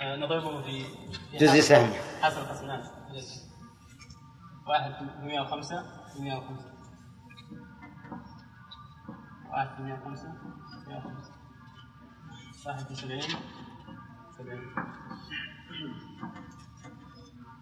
آه، 0.00 0.16
نضربه 0.16 0.62
في 0.62 0.84
جزء 1.34 1.60
سهم. 1.60 1.92
جزء 3.14 3.34
سهم. 3.34 3.50
واحد 4.66 4.94
في 4.94 5.26
105 5.26 5.82
في 6.14 6.20
105 6.22 6.64
واحد 9.50 9.76
في 9.76 9.82
105 9.82 10.32
105 10.88 11.29
واحد 12.66 12.86
في 12.86 12.94
70 12.94 13.20
70 14.38 14.74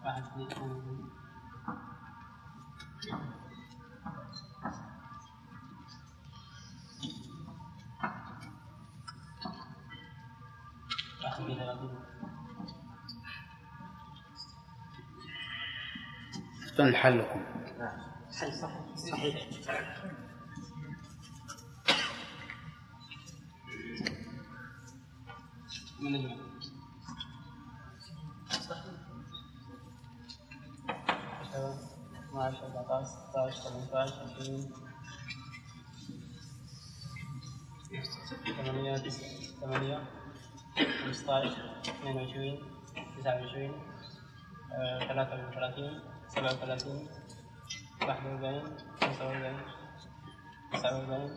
واحد 0.05 0.23
في 0.23 0.55
80. 0.55 1.09
واحد 11.23 11.43
في 11.43 11.55
30 11.55 11.99
اختن 16.63 16.95
من 26.09 26.15
الجمع 26.15 26.35
12 32.29 32.65
14 32.77 33.05
16 33.33 33.69
18 33.91 34.23
20 34.39 34.73
8 38.57 38.97
9 38.97 39.27
8 39.61 39.99
15 41.03 41.55
22 42.03 42.59
29 43.23 43.73
آه، 44.73 44.99
33 44.99 46.01
37 46.29 47.07
41 48.01 48.63
45 49.01 49.57
49 50.73 51.29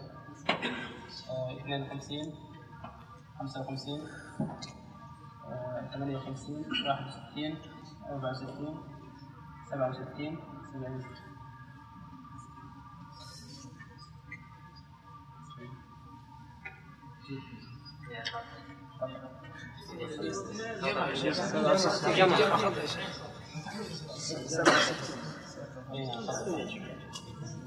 آه، 1.29 1.51
52 1.61 2.52
55 3.39 4.01
آه، 5.45 5.89
58 5.93 6.65
61 6.71 7.59
64 8.11 8.79
67 9.71 10.39
70 10.73 11.03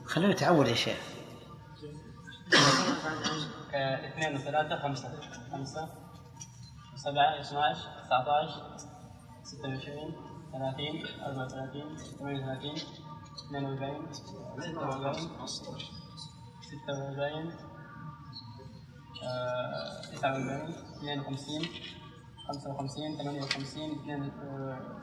خلوه 0.05 0.29
يتعود 0.29 0.67
يا 0.67 0.75
شيخ. 0.75 0.97
اثنين 3.75 4.35
وثلاثة 4.35 4.75
خمسة. 4.75 5.09
خمسة 5.51 5.89
سبعة 6.95 7.39
12 7.41 7.89
19 8.03 8.77
26 9.43 10.13
30 10.51 11.05
34 11.25 11.97
38 12.19 12.77
42 13.49 14.07
46 14.75 15.31
46 16.79 17.53
آه، 19.23 20.01
49 20.13 20.73
52 21.19 21.69
55 22.47 23.17
58 23.17 23.95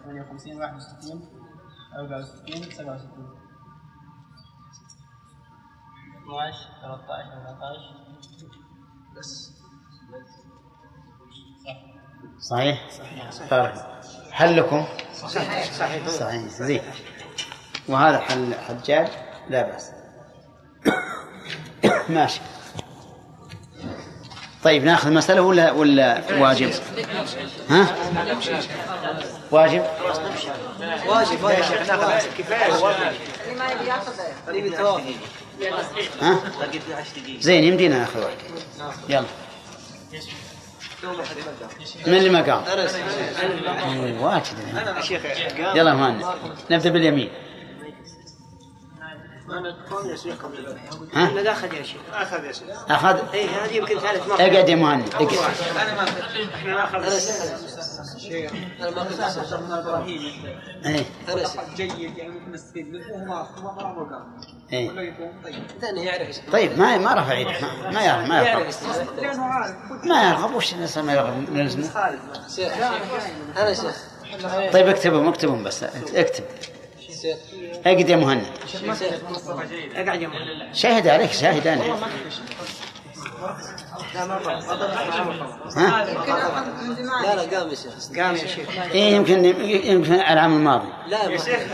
58 0.05 0.57
61 0.57 1.21
64 1.93 2.65
67 2.65 3.42
12 6.33 6.57
13 6.83 7.29
14 7.49 8.03
صحيح؟ 12.41 12.91
صحيح 13.31 13.87
حلكم؟ 14.31 14.87
صحيح 15.15 15.73
صحيح. 15.73 16.09
صحيح 16.09 16.43
زين. 16.43 16.83
وهذا 17.89 18.19
حل 18.19 18.55
حجاج 18.55 19.09
لا 19.49 19.63
بأس. 19.63 19.93
ماشي. 22.09 22.41
طيب 24.65 24.85
ناخذ 24.85 25.13
مسألة 25.13 25.43
ولا 25.43 25.73
ولا 25.73 26.23
واجب؟ 26.41 26.71
ها؟ 27.71 27.87
واجب؟ 29.51 29.85
واجب 31.07 31.39
كفاية 32.39 33.13
اللي 34.49 34.67
يتوافق 34.67 35.15
ها؟ 36.21 36.39
زين 37.41 37.65
يمدينا 37.65 37.99
ناخذ 37.99 38.21
واحد 38.21 38.37
يلا. 39.09 39.25
من 42.07 42.15
اللي 42.15 42.31
ما 42.31 42.43
قام؟ 42.43 42.65
إيه، 42.65 44.21
واجد. 44.21 44.59
يا 44.97 45.01
شيخ 45.01 45.23
قام 45.27 45.77
يلا 45.77 45.95
مهند 45.95 46.25
نبدأ 46.71 46.91
باليمين. 46.91 47.31
ها؟ 51.15 51.53
أخذ؟ 51.53 51.75
يا 51.75 51.83
شيخ 51.83 52.01
اخذ 52.13 52.45
يا 52.45 52.53
شيخ 52.53 52.69
أخذ 52.91 53.33
اي 53.35 53.47
هذه 53.47 53.77
يمكن 53.77 53.99
ثالث 53.99 54.29
مرة. 54.29 54.37
اقعد 54.37 54.69
يا 54.69 54.77
مهند 54.77 55.15
اقعد. 55.15 55.55
أنا 55.83 55.95
ما 55.95 56.85
إحنا 56.85 57.09
ناخذ 58.33 58.81
أنا 58.81 58.91
ما 59.19 59.27
أسأل 59.29 59.55
عن 59.55 59.73
إبراهيم. 59.73 60.47
إيه. 60.87 61.05
جيد 61.77 62.17
يعني 62.19 62.31
ممكن 62.31 62.53
نستفيد 62.53 62.89
منه. 62.93 63.05
وهو 63.13 64.05
ما 64.05 64.27
إيه. 64.73 64.91
يكون 65.01 65.33
طيب. 65.45 65.97
يعرف 65.97 66.41
طيب 66.53 66.79
ما 66.79 66.99
ما 66.99 67.15
رفع 67.15 67.35
يده 67.35 67.51
ما- 67.51 67.91
ما 67.91 68.03
يعرف 68.03 68.29
ما 68.29 68.43
يعرف. 68.43 68.83
يرغب 69.23 70.07
ما 70.07 70.29
يرغب 70.31 70.55
وش 70.55 70.73
الانسان 70.75 71.05
ما 71.05 71.13
يرغب 71.13 71.51
نلزمه 71.51 71.91
شيخ 72.57 72.73
أنا 73.59 73.75
شيخ. 73.75 74.03
طيب 74.73 74.89
اكتبهم 74.89 75.29
اكتبهم 75.29 75.65
بس. 75.65 75.83
اكتب. 76.15 76.45
اقعد 77.87 78.09
يا 78.09 78.17
مهند. 78.17 78.47
اقعد 79.95 80.21
يا 80.23 80.29
مهند 80.29 80.75
شاهد 80.75 81.09
عليك 81.09 81.33
شاهد 81.33 81.67
أنا 81.67 81.85
ها؟ 85.77 86.05
لا 87.23 87.35
لا 87.35 87.59
قام 87.59 87.69
يا 87.71 87.75
شيخ 87.75 88.19
قام 88.19 88.37
يا 88.37 88.47
شيخ 88.47 88.69
إيه 88.93 89.15
يمكن 89.17 89.45
يمكن 89.91 90.13
العام 90.13 90.57
الماضي 90.57 90.89
لا 91.07 91.25
يا 91.25 91.39
شيخ 91.39 91.73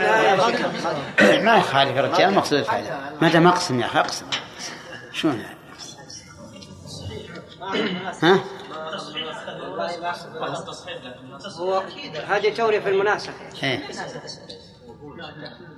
لا 1.21 1.41
ما 1.41 1.57
يخالف 1.57 1.95
يا 1.97 2.01
رجال 2.01 2.33
مقصود 2.33 2.59
الفائدة 2.59 2.99
ما 3.21 3.29
دام 3.29 3.47
أقسم 3.47 3.79
يا 3.79 3.85
أخي 3.85 3.99
أقسم 3.99 4.25
شلون 5.13 5.39
يعني؟ 5.39 5.59
ها؟ 8.23 8.39
هو 11.57 11.83
هذه 12.27 12.53
توري 12.53 12.81
في 12.81 12.89
المناسبة 12.89 13.33
إيه 13.63 13.79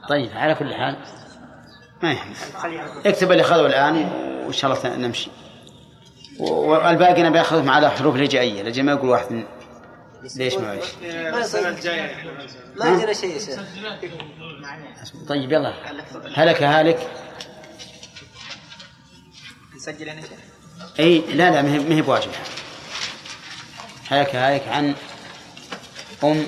طيب 0.09 0.29
على 0.35 0.55
كل 0.55 0.73
حال 0.73 0.97
ما 2.03 2.11
يهم 2.11 2.33
اكتب 3.05 3.31
اللي 3.31 3.41
اخذه 3.43 3.65
الآن 3.65 3.95
وإن 4.45 4.53
شاء 4.53 4.71
الله 4.71 4.95
نمشي 4.95 5.31
والباقي 6.39 7.23
نبي 7.23 7.41
اخذهم 7.41 7.69
على 7.69 7.91
حروف 7.91 8.15
الهجائيه 8.15 8.63
لجل 8.63 8.83
ما 8.83 8.91
يقول 8.91 9.09
واحد 9.09 9.31
من 9.31 9.43
ليش 10.35 10.53
ما 10.53 10.75
ليش 10.75 10.85
ما 12.75 12.85
عندنا 12.85 13.13
شيء 13.13 13.33
يا 13.33 13.39
شيخ. 13.39 13.59
طيب 15.27 15.51
يلا. 15.51 15.73
هلك 16.35 16.63
هالك. 16.63 17.09
نسجل 19.75 20.09
أنا 20.09 20.21
شيخ؟ 20.21 20.29
إي 20.99 21.19
لا 21.19 21.51
لا 21.51 21.61
ما 21.61 21.73
هي 21.73 21.79
ما 21.79 21.95
هي 21.95 22.01
بواجب. 22.01 22.31
هلك 24.09 24.35
هالك 24.35 24.67
عن 24.67 24.95
أم 26.23 26.45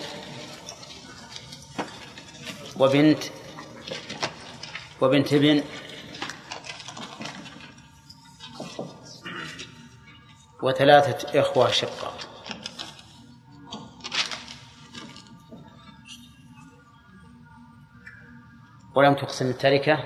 وبنت 2.79 3.23
وبنت 5.01 5.33
ابن 5.33 5.63
وثلاثة 10.63 11.39
إخوة 11.41 11.71
شقة. 11.71 12.13
ولم 18.95 19.13
تقسم 19.15 19.49
التركة؟ 19.49 20.03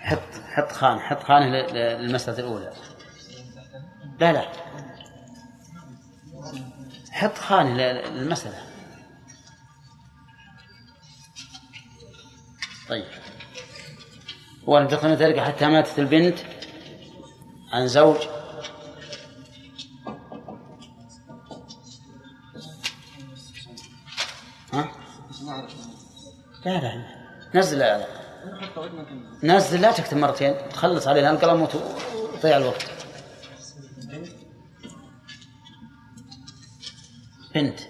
حط 0.00 0.18
حط 0.54 0.72
خانة 0.72 1.00
حط 1.00 1.22
ل- 1.48 1.74
للمسألة 1.74 2.38
الأولى. 2.38 2.72
لا 4.20 4.32
لا. 4.32 4.48
حط 7.10 7.38
خانة 7.38 7.74
ل- 7.76 8.12
للمسألة. 8.14 8.66
طيب. 12.88 13.04
ولم 14.66 14.88
تقسم 14.88 15.06
التركة 15.06 15.44
حتى 15.44 15.66
ماتت 15.66 15.98
البنت؟ 15.98 16.38
عن 17.72 17.86
زوج. 17.88 18.16
ها؟ 24.72 24.88
لا 26.64 26.80
لا 26.80 27.04
نزل 27.54 27.78
لا. 27.78 28.06
نزل. 29.42 29.80
لا 29.80 29.92
تكتب 29.92 30.16
مرتين. 30.16 30.68
تخلص 30.68 31.08
عليها 31.08 31.30
القلم 31.30 31.62
وت- 31.62 31.74
وتضيع 32.34 32.56
الوقت. 32.56 32.86
بنت. 37.54 37.80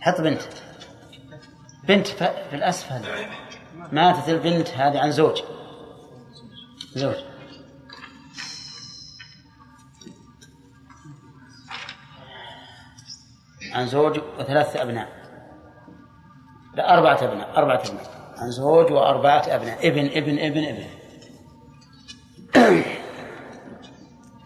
حط 0.00 0.20
بنت. 0.20 0.40
بنت 1.88 2.06
في 2.06 2.54
الأسفل. 2.56 3.00
ماتت 3.92 4.28
البنت 4.28 4.68
هذه 4.68 4.98
عن 4.98 5.12
زوج. 5.12 5.42
زوج. 6.94 7.14
عن 13.74 13.86
زوج 13.86 14.20
وثلاثة 14.38 14.82
أبناء. 14.82 15.08
لا 16.74 16.94
أربعة 16.94 17.24
أبناء 17.24 17.58
أربعة 17.58 17.82
أبناء. 17.88 18.34
عن 18.36 18.50
زوج 18.50 18.92
وأربعة 18.92 19.42
أبناء. 19.46 19.88
ابن 19.88 20.06
ابن 20.06 20.38
ابن 20.38 20.64
ابن. 20.64 20.84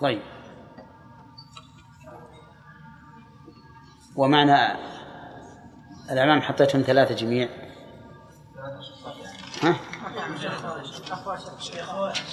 طيب. 0.01 0.23
ومعنى 4.17 4.79
الأمام 6.11 6.41
حطيتهم 6.41 6.83
ثلاثة 6.83 7.15
جميع. 7.15 7.49
ها؟ 9.63 9.77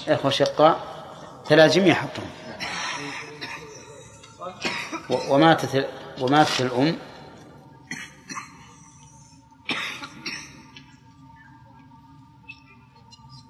إخوة 0.08 0.32
شقاء. 0.32 0.80
ثلاث 1.46 1.76
جميع 1.76 1.94
حطهم. 1.94 2.30
وماتت 5.32 5.88
وماتت 6.22 6.62
الأم. 6.62 6.98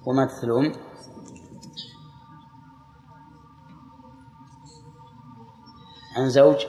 وماتت 0.05 0.43
الأم. 0.43 0.73
عن 6.17 6.29
زوج. 6.29 6.65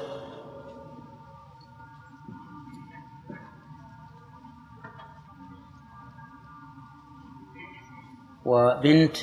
وبنت. 8.44 9.16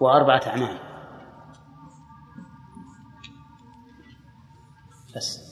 وأربعة 0.00 0.42
أعمام 0.46 0.78
بس. 5.16 5.43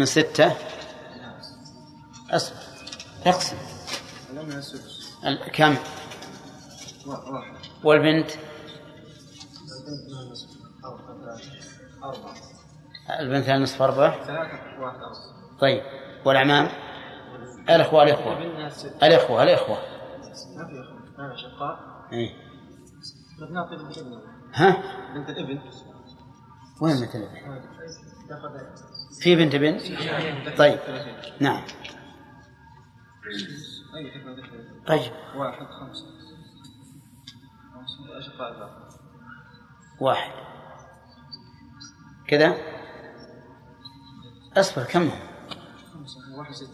من 0.00 0.06
ستة. 0.06 0.56
أصبر. 2.30 2.56
اقسم. 3.26 3.56
كم؟ 5.52 5.76
والبنت؟ 7.84 8.30
البنت 13.20 13.48
لها 13.48 13.58
نصف 13.58 13.82
أربعة. 13.82 14.16
طيب. 15.60 15.82
والأعمام 16.24 16.68
الأخوة 17.70 18.02
الأخوة. 18.02 18.38
الأخوة 19.02 19.42
الأخوة. 19.42 19.78
إيه. 22.12 22.34
بنت 23.40 23.98
ها؟ 24.54 24.82
بنت 25.14 25.30
الابن. 25.30 25.60
وين 26.80 26.94
مثل 26.96 27.18
البنت؟ 27.18 27.79
في 29.20 29.36
بنت 29.36 29.56
بنت؟ 29.56 29.82
طيب. 30.58 30.78
نعم. 31.40 31.62
طيب. 34.86 35.12
واحد. 35.36 35.66
خمسة 35.66 36.04
واحد 40.00 40.30
كذا؟ 42.28 42.56
أصبر 44.56 44.84
كم 44.84 45.02
هم؟ 45.02 45.10
واحد 46.38 46.52
ستة 46.54 46.68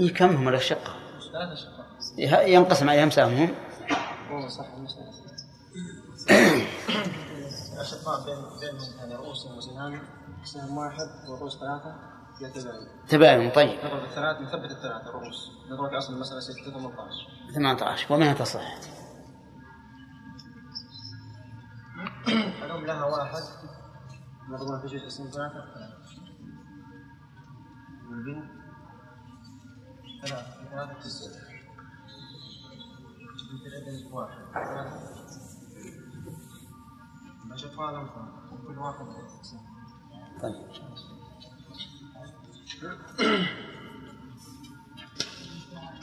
إيه 0.00 0.14
كم 0.14 0.36
هم 0.36 0.48
الأشقة؟ 0.48 0.94
ثلاثة 1.32 1.70
يه- 2.18 2.54
ينقسم 2.54 2.90
عليهم 2.90 3.10
سهمهم 3.10 3.54
صح 4.48 4.66
أشقاء 7.80 8.24
بين 8.24 8.60
بينهم 8.60 8.98
يعني 8.98 9.14
رؤوس 9.14 9.46
وسهام 9.46 10.02
سهم 10.44 10.78
واحد 10.78 11.08
ورؤوس 11.28 11.58
ثلاثة 11.58 12.10
تباين. 13.08 13.50
طيب. 13.50 13.78
نضرب 13.84 14.04
الثلاث 14.04 14.40
نثبت 14.40 14.70
الثلاثة 14.70 15.10
رؤوس. 15.10 15.50
نضرب 15.70 15.94
أصل 15.94 16.14
المسألة 16.14 16.40
ستة 16.40 16.70
18 16.70 17.28
18 17.54 18.14
ومنها 18.14 18.34
تصح 18.34 18.78
الأم 22.62 22.86
لها 22.86 23.04
واحد. 23.04 23.42
مضروبة 24.48 24.80
في 24.80 24.86
جزء 24.86 25.06
اسم 25.06 25.30
ثلاثة. 25.30 25.64
والبنت 28.10 28.50
ثلاثة 30.22 30.70
ثلاثة 30.70 31.00
تسعة 31.00 31.30
بنت 33.86 34.12
واحد. 34.12 34.38
ثلاثة. 34.54 35.10
الأشقاء 37.46 37.92
لهم 37.92 38.06
ثلاثة 38.06 38.66
كل 38.66 38.78
واحد 38.78 39.06
طيب 40.42 40.54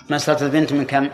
مسألة 0.10 0.46
البنت 0.46 0.74
من 0.74 0.86
كم؟ 0.86 1.10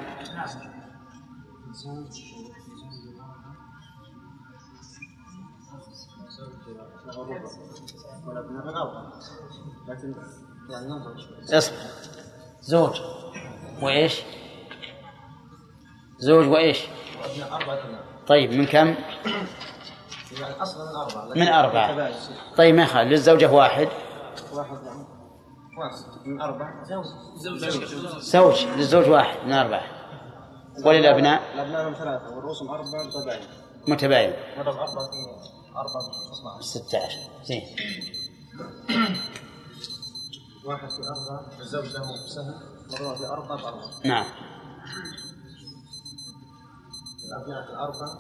اصبر 11.54 11.78
زوج 12.62 13.02
وإيش؟ 13.82 14.22
زوج 16.18 16.48
أبناء 16.48 18.04
طيب 18.28 18.52
من 18.54 18.66
كم؟ 18.66 18.96
يعني 20.40 20.56
من 21.36 21.48
تباين. 21.94 22.16
طيب 22.58 22.76
ما 22.76 22.84
يخالف 22.84 23.12
للزوجة 23.12 23.52
واحد. 23.52 23.88
واحد 24.54 24.78
يعني. 24.84 25.06
واحد 25.78 26.28
من 26.28 26.42
أربعة. 26.42 26.84
زوج. 26.84 27.06
زوج. 28.20 28.66
للزوج 28.66 29.10
واحد 29.10 29.48
من 29.48 29.54
أربعة 29.54 29.84
وللأبناء؟ 30.86 31.42
الأبناء 31.54 31.90
من 31.90 31.96
ثلاثة 31.96 32.36
والرؤوس 32.36 32.62
من 32.62 32.70
أربعة 32.70 33.10
تباين 33.22 33.42
متباين 33.88 34.34
نضرب 34.58 34.76
أربعة 34.76 34.86
في 34.86 35.76
أربعة 35.76 36.12
في 36.12 36.40
12 36.40 36.62
16 36.62 37.20
زين. 37.44 37.64
واحد 40.66 40.90
في 40.90 41.02
أربعة 41.08 41.60
الزوج 41.60 41.86
له 41.86 42.28
سهم 42.28 42.54
مضروبة 42.88 43.16
في 43.16 43.26
أربعة 43.26 43.62
بأربعة. 43.62 43.90
نعم. 44.06 44.26
الأبناء 47.26 47.66
في 47.66 47.74
أربعة. 47.74 48.18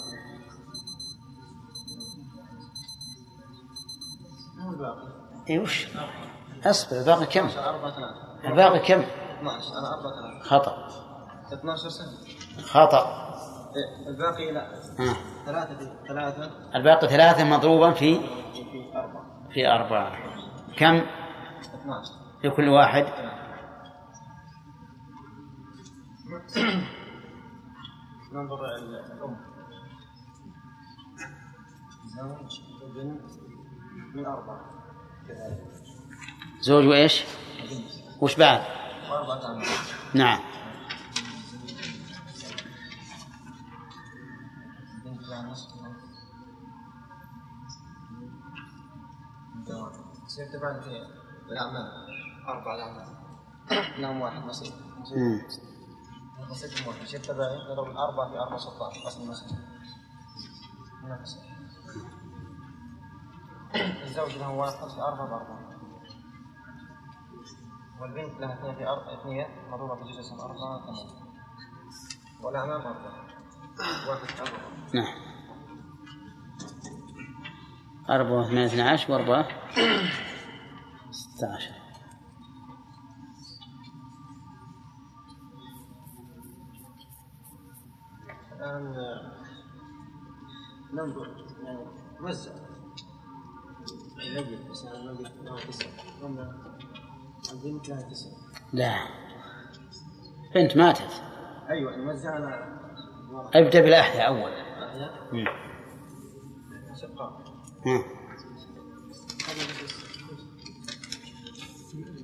إي 5.50 5.60
وش؟ 5.60 5.88
أصبر 6.66 6.98
الباقي 7.00 7.26
كم؟ 7.26 7.46
12 7.46 7.70
أربعة 7.70 7.92
ثلاثة. 7.92 8.48
الباقي 8.50 8.80
كم؟ 8.80 9.00
12 9.02 9.74
أنا 9.80 9.94
أربعة 9.94 10.14
ثلاثة. 10.22 10.50
خطأ. 10.50 10.88
12 11.54 11.90
سهم 11.90 12.08
خطأ. 12.64 13.24
إيه 13.76 14.10
الباقي 14.10 14.52
لا. 14.52 14.74
آه. 14.74 15.16
ثلاثة 15.46 15.80
ثلاثة. 16.08 16.52
الباقي 16.76 17.08
ثلاثة 17.08 17.44
مضروبا 17.44 17.92
في؟ 17.92 18.20
في 18.20 18.96
أربعة. 18.96 19.50
في 19.54 19.68
أربعة. 19.68 20.12
كم؟ 20.78 20.96
12 20.96 22.14
في 22.42 22.50
كل 22.50 22.70
واحد؟ 22.70 23.06
ننظر 28.34 28.66
ال- 28.66 29.12
الأم. 29.12 29.38
زوج 32.18 32.62
وبنت 32.84 33.22
زوج 36.62 36.86
وإيش 36.86 37.24
وش 38.22 38.36
بعد 38.36 38.62
نعم 40.14 40.40
يصير 50.26 50.46
تبعد 50.54 50.82
في 50.82 51.02
الأعمال 51.52 51.92
أربعة 52.48 52.76
الأعمال 52.76 53.08
لهم 54.02 54.22
واحد 54.22 54.36
مم. 55.16 55.42
نصيب 56.50 56.88
واحد 56.88 57.02
يصير 57.04 57.20
تبعي 57.20 57.58
نضرب 57.72 57.92
الأربعة 57.92 58.30
في 58.30 58.40
أربعة 58.40 58.58
16 58.58 59.08
أصل 59.08 59.22
المسألة 59.24 59.58
نفس 61.04 61.40
الزوج 63.76 64.38
له 64.38 64.50
واحد 64.50 64.74
في 64.90 65.02
أربعة 65.02 65.28
بأربعة 65.28 65.74
والبنت 68.02 68.40
لها 68.40 68.54
اثنين 68.54 68.76
في 68.76 68.88
أربعة 68.88 69.22
اثنين 69.22 69.46
مضروبة 69.72 69.96
في 69.96 70.12
جزء 70.12 70.20
اسمه 70.20 70.44
أربعة 70.44 70.86
ثمانية 70.86 71.24
والأعمام 72.44 72.82
أربعة 72.82 73.28
واحد 74.10 74.26
في 74.28 74.42
أربعة. 74.42 74.70
نعم. 74.94 75.14
أربعة 78.10 78.32
واثنين 78.40 78.64
اثنى 78.64 78.82
عشر 78.82 79.12
وأربعة 79.12 79.48
ستة 81.12 81.56
عشر. 81.56 81.74
الآن 88.54 88.96
ننظر. 90.94 91.46
يعني 91.64 91.86
نوزع. 92.22 92.52
تسعة 98.12 98.32
لا. 98.74 98.96
بنت 100.56 100.78
ماتت. 100.78 101.22
أيوة 101.70 102.08
وزعنا 102.10 102.80
أبدأ 103.56 103.82
بالأحياء 103.82 104.28
أول. 104.28 104.52
أحياء 104.52 105.30
مم. 105.32 105.46
شقاء 107.02 107.44
ها. 107.86 108.04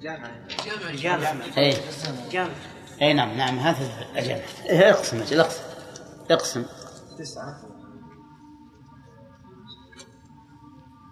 جامعة 0.02 0.32
جامع 0.66 0.92
جامعة 0.92 1.58
اي 1.58 1.74
جامعة 2.32 2.56
اي 3.02 3.14
نعم 3.14 3.38
نعم 3.38 3.60
هذا 3.60 4.06
الجمع 4.20 4.36
إيه، 4.70 4.90
اقسم 4.90 5.18
اقسم. 5.18 5.64
اقسم. 6.32 6.66
تسعة 7.18 7.62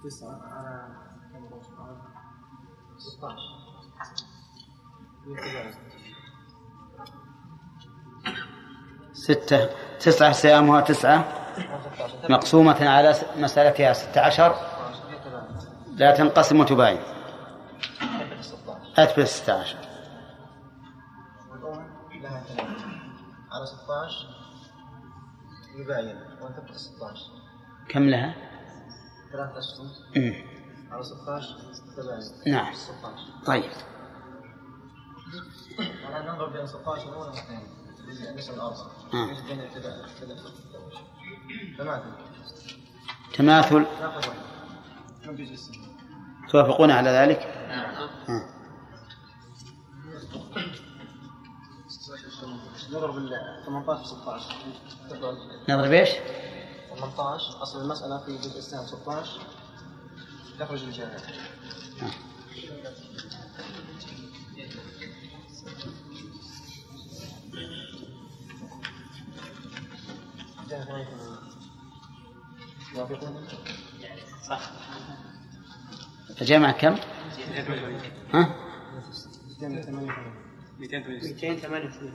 تسعة 0.08 0.42
على 0.52 0.88
كم 1.34 1.46
رقم؟ 1.46 1.82
على 1.82 1.98
16 2.98 3.58
ستة. 9.14 9.70
تسعة 10.00 10.32
سهامها 10.32 10.82
تسعة. 10.82 11.26
مقسومة 12.30 12.90
على 12.90 13.16
مسألتها 13.38 13.94
ستة 13.94 14.22
عشر. 14.22 14.56
لا 15.88 16.16
تنقسم 16.16 16.60
وتباين. 16.60 17.02
أثبت 18.98 19.26
ستة 19.26 19.54
عشر. 19.54 19.78
على 23.52 23.66
16 23.66 24.28
يباين. 25.76 26.18
وتبقى 26.42 26.74
16 26.74 27.32
كم 27.90 28.04
لها؟ 28.04 28.47
ثلاث 29.32 29.58
أسهم 29.58 29.90
مم. 30.16 30.34
على 30.92 31.04
16 31.04 31.56
تباين 31.98 32.22
نعم 32.48 32.74
16 32.74 33.14
طيب 33.46 33.72
الآن 35.80 36.26
ننظر 36.26 36.50
بين 36.50 36.68
16 36.68 37.10
الأولى 37.10 37.30
والثانية 37.30 37.68
للأربعة 38.54 38.92
آه. 39.14 39.26
بين 39.48 39.70
تماثل 41.78 42.12
تماثل؟ 43.34 43.86
توافقون 46.50 46.92
على 46.92 47.10
ذلك؟ 47.10 47.40
آه. 47.40 48.48
نضرب 52.92 53.18
ال 53.18 53.30
18 53.66 54.04
في 54.04 54.08
16 54.08 54.56
تفضل. 55.10 55.38
نضرب 55.70 55.92
إيش؟ 55.92 56.10
18 56.98 57.64
أصل 57.64 57.82
المسألة 57.82 58.18
في 58.18 58.38
جزء 58.38 58.58
السهم 58.58 58.86
16 58.86 59.42
تخرج 60.60 60.84
الجامع 60.84 61.18
موافقون؟ 72.96 73.48
الجمع 76.42 76.72
كم؟ 76.72 76.96
ها؟ 78.34 78.56
288 80.80 82.12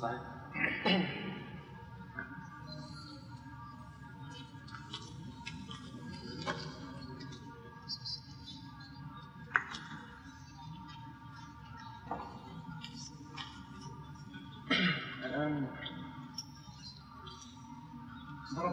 صحيح 0.00 0.20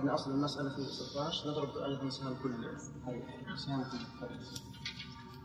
إحنا 0.10 0.22
أصل 0.22 0.32
المسألة 0.32 0.70
في 0.70 0.84
16 0.86 1.50
نضرب 1.50 1.70
عدد 1.78 2.04
من 2.04 2.10
كل 2.44 2.78
سهام 3.58 3.84
في 3.84 3.98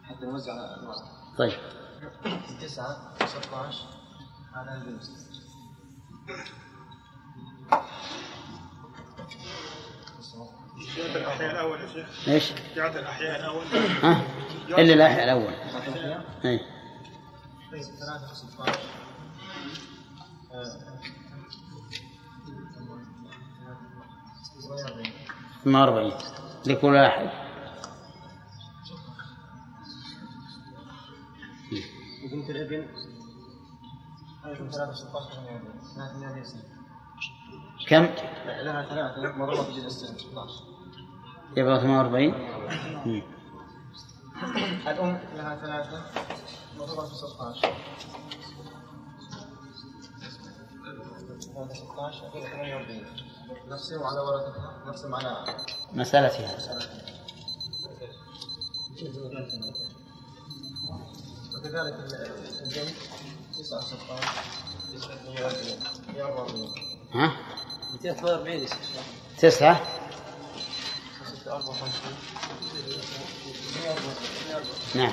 حتى 0.05 0.27
نوزع 0.27 0.53
على 0.53 0.94
طيب. 1.38 1.53
9 2.61 3.14
16 3.27 3.87
على 4.55 4.74
الجنس 4.74 5.11
جعلت 10.96 11.16
الأحياء 11.16 11.50
الأول 11.50 11.81
يا 11.81 11.87
شيخ. 11.88 12.29
إيش؟ 12.29 12.53
الأحياء 12.96 13.40
الأول. 13.40 13.64
ها؟ 14.03 14.22
إلا 14.68 14.94
الأحياء 14.94 15.24
الأول. 15.24 15.53
اي 16.44 16.61
طيب 17.72 17.83
3 17.83 18.35
16 18.35 18.79
ما 25.66 25.83
أربعين 25.83 26.12
لكل 26.66 26.87
واحد. 26.94 27.31
وبنت 32.24 32.50
الابن 32.50 32.87
كم؟ 37.88 38.03
لها 38.46 38.83
ثلاثة 38.88 39.37
مرة 39.37 39.62
في 39.62 39.72
جزء 39.72 39.87
السنة 39.87 40.16
12 40.16 40.64
يبقى 41.57 41.81
48 41.81 42.35
الأم 44.88 45.18
لها 45.35 45.57
ثلاثة 45.57 46.05
مرة 46.79 47.07
في 47.07 47.14
16 47.14 47.74
16 51.68 52.31
48 52.31 53.07
نقسم 53.68 54.02
على 54.02 54.20
ورقتها 54.20 54.83
نقسم 54.87 55.14
على 55.14 55.57
مسألتها 55.92 56.59
وكذلك 61.54 61.94
9 62.09 62.87
16 63.52 63.96
140 66.14 66.74
ها؟ 67.12 67.33
248 68.02 68.61
يا 68.62 68.66
شيخ. 68.66 68.78
تسعة. 69.38 69.80
54 71.46 71.90
نعم. 74.94 75.12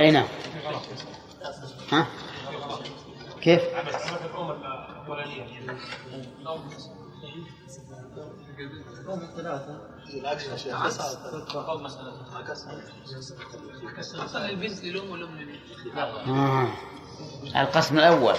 أي 0.00 0.10
نعم. 0.10 0.26
ها؟ 1.92 2.06
كيف؟ 3.42 3.62
آه. 16.28 16.68
القسم 17.56 17.98
الأول 17.98 18.34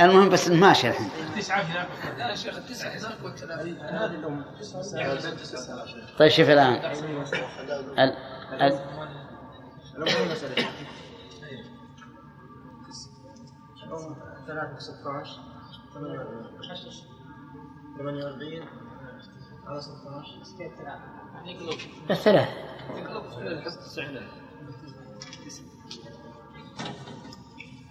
المهم 0.00 0.28
بس 0.28 0.48
ماشي 0.48 0.88
الحين 0.88 1.10
تسعة 1.36 1.62
هناك 1.62 1.88
لا 2.18 2.30
يا 2.30 2.34
شيخ 2.34 2.56
التسعة 2.56 2.90
هناك 2.90 3.24
والثلاثة 3.24 3.62
هذه 3.62 4.10
الأم 4.10 4.44
تسعة 4.60 5.86
طيب 6.18 6.30
شوف 6.30 6.48
الآن 6.48 6.94
ال... 10.02 10.08
ال... 10.08 10.12
الأم 10.18 10.32
مسألة. 10.32 10.68
الأم 13.86 14.16
ثلاثة 14.46 14.74
في 14.74 14.80
16 14.82 15.40
48 17.98 18.64
على 19.66 19.80
16 19.80 20.40
بس 22.10 22.16
ثلاث 22.16 22.48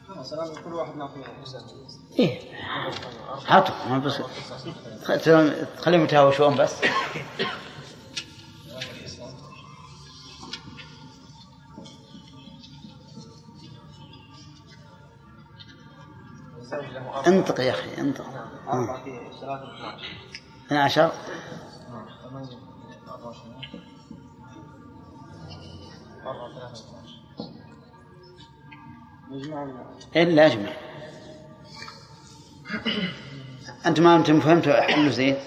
خلاص 0.07 0.33
كل 0.65 0.73
واحد 0.73 0.95
نعطيه 0.95 1.23
إيه. 2.19 2.39
عطوا 3.47 3.75
ما 3.89 3.97
بس 3.97 4.21
خ- 5.05 5.81
خليهم 5.81 6.03
يتهاوشون 6.03 6.55
بس. 6.55 6.75
انطق 17.39 17.59
يا 17.59 17.71
أخي 17.71 18.01
انطق 18.01 18.25
أربعة 18.67 19.03
في 19.03 19.11
ثلاثة 19.41 19.73
12 19.73 20.05
12 20.67 21.11
نعم. 21.91 22.05
ثمانية 22.29 22.57
24 23.07 23.55
أربعة 26.25 26.73
12 26.73 27.19
إلا 30.15 30.45
أجمع 30.45 30.71
أنت 33.85 33.99
ما 33.99 34.15
أنتم 34.15 34.39
فهمتوا 34.39 34.81
حلوا 34.81 35.09
زين؟ 35.09 35.37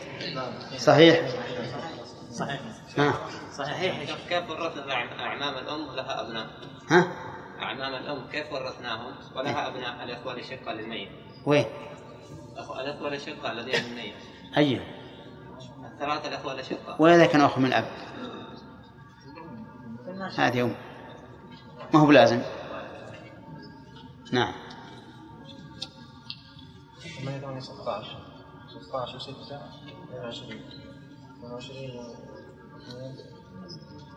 صحيح؟ 0.79 1.21
صحيح. 2.33 2.61
ها 2.99 3.15
صحيح. 3.53 4.17
كيف 4.29 4.51
ورثنا 4.51 4.95
أعمام 5.21 5.55
الأم 5.55 5.97
لها 5.97 6.21
أبناء؟ 6.21 6.47
ها؟ 6.91 7.13
أعمام 7.63 7.95
الأم 7.95 8.29
كيف 8.33 8.53
ورثناهم 8.53 9.15
ولها 9.37 9.69
أبناء 9.69 10.05
الإخوة 10.05 10.33
الأشقة 10.33 10.73
للميت؟ 10.73 11.09
وين؟ 11.47 11.65
الأخوة 12.53 12.81
الإخوة 12.81 13.09
الأشقة 13.09 13.53
الذين 13.53 13.75
للميت 13.75 14.15
أيه 14.57 14.85
الثلاثة 15.85 16.29
الإخوة 16.29 16.53
الأشقة 16.53 16.97
وإذا 16.99 17.27
كان 17.27 17.41
أخو 17.41 17.61
من 17.61 17.73
أب 17.73 17.85
هذه 20.39 20.63
أم. 20.63 20.75
ما 21.95 22.01
هو 22.01 22.07
بلازم؟ 22.07 22.43
نعم. 24.33 24.55
8 27.25 27.41
8 27.41 27.61
16 27.61 28.17
16 28.69 29.19
و6 29.19 29.29
22 30.11 30.61
22 31.39 32.17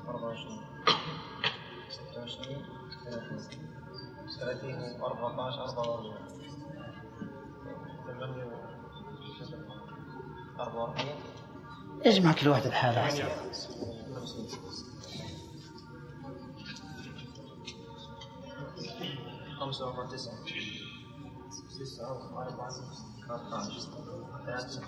24 0.08 0.62
26 1.90 2.66
30 4.40 5.02
14 5.02 5.64
44 5.64 6.14
44 6.16 6.25
اجمع 12.06 12.32
كل 12.34 12.48
واحد 12.48 12.68
بحالة 12.68 13.04
أحسن. 13.06 13.24
خمسة 19.60 20.00
وتسعة 20.00 20.34
تسعة 21.80 22.36
وأربعة 22.36 22.70
13 23.28 24.82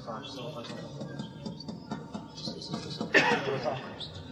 13 3.65 4.26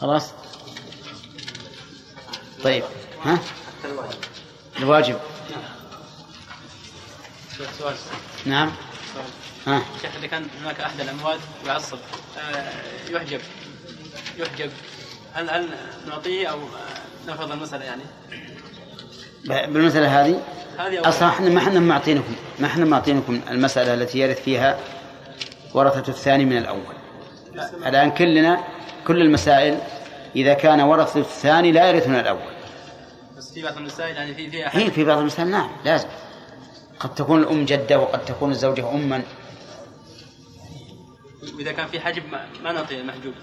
خلاص؟ 0.00 0.32
طيب 2.64 2.84
ها؟ 3.24 3.38
الواجب. 4.78 5.18
سؤال 7.78 7.94
نعم. 8.46 8.70
ها. 9.66 9.82
شيخ 10.02 10.10
إذا 10.18 10.26
كان 10.26 10.46
هناك 10.62 10.80
أحد 10.80 11.00
الأموات 11.00 11.38
يعصب 11.66 11.98
آه، 12.38 12.72
يحجب 13.10 13.40
يحجب 14.38 14.70
هل 15.32 15.50
هل 15.50 15.68
نعطيه 16.08 16.46
أو 16.48 16.58
آه، 16.58 17.30
نفرض 17.30 17.52
المسألة 17.52 17.84
يعني؟ 17.84 18.02
بالمسألة 19.44 20.20
هذه. 20.20 20.42
أصلا 20.78 21.28
إحنا 21.28 21.50
ما 21.50 21.58
إحنا 21.60 21.80
معطينكم 21.80 22.34
ما 22.58 22.66
إحنا 22.66 22.84
معطينكم 22.84 23.40
المسألة 23.50 23.94
التي 23.94 24.18
يرث 24.18 24.42
فيها 24.42 24.78
ورثة 25.74 26.10
الثاني 26.10 26.44
من 26.44 26.58
الأول. 26.58 26.94
الآن 27.86 28.10
كلنا 28.10 28.64
كل 29.06 29.22
المسائل 29.22 29.78
إذا 30.36 30.54
كان 30.54 30.80
ورثة 30.80 31.20
الثاني 31.20 31.72
لا 31.72 31.90
يرث 31.90 32.08
من 32.08 32.14
الأول. 32.14 32.52
بس 33.36 33.52
في 33.54 33.62
بعض 33.62 33.76
المسائل 33.76 34.16
يعني 34.16 34.34
في 34.34 34.50
في 34.50 34.64
هي 34.66 34.90
في 34.90 35.04
بعض 35.04 35.18
المسائل 35.18 35.48
نعم 35.48 35.70
لازم. 35.84 36.08
قد 37.00 37.14
تكون 37.14 37.42
الأم 37.42 37.64
جدة 37.64 37.98
وقد 37.98 38.24
تكون 38.24 38.50
الزوجة 38.50 38.90
أما. 38.90 39.22
وإذا 41.56 41.72
كان 41.72 41.86
في 41.86 42.00
حجب 42.00 42.22
ما, 42.32 42.46
ما 42.62 42.72
نعطي 42.72 43.00
المحجوب؟ 43.00 43.34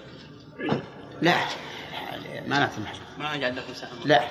لا 1.21 1.35
ما 2.47 2.59
نعطي 2.59 2.77
المحجوب. 2.77 3.01
ما 3.17 3.37
نجعل 3.37 3.55
له 3.55 3.63
سهم. 3.73 3.89
لا. 4.05 4.23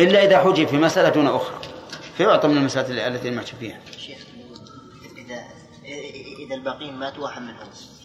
إلا 0.00 0.24
إذا 0.24 0.38
حجب 0.38 0.66
في 0.66 0.76
مسألة 0.76 1.08
دون 1.08 1.26
أخرى. 1.26 1.56
فيعطى 2.16 2.48
من 2.48 2.56
المسائل 2.56 2.98
التي 2.98 3.28
المحجوب 3.28 3.60
فيها. 3.60 3.80
شيخ 3.98 4.18
إذا 5.16 5.44
إذا 6.46 6.54
الباقين 6.54 6.94
مات 6.94 7.18
واحد 7.18 7.42
منهم. 7.42 7.56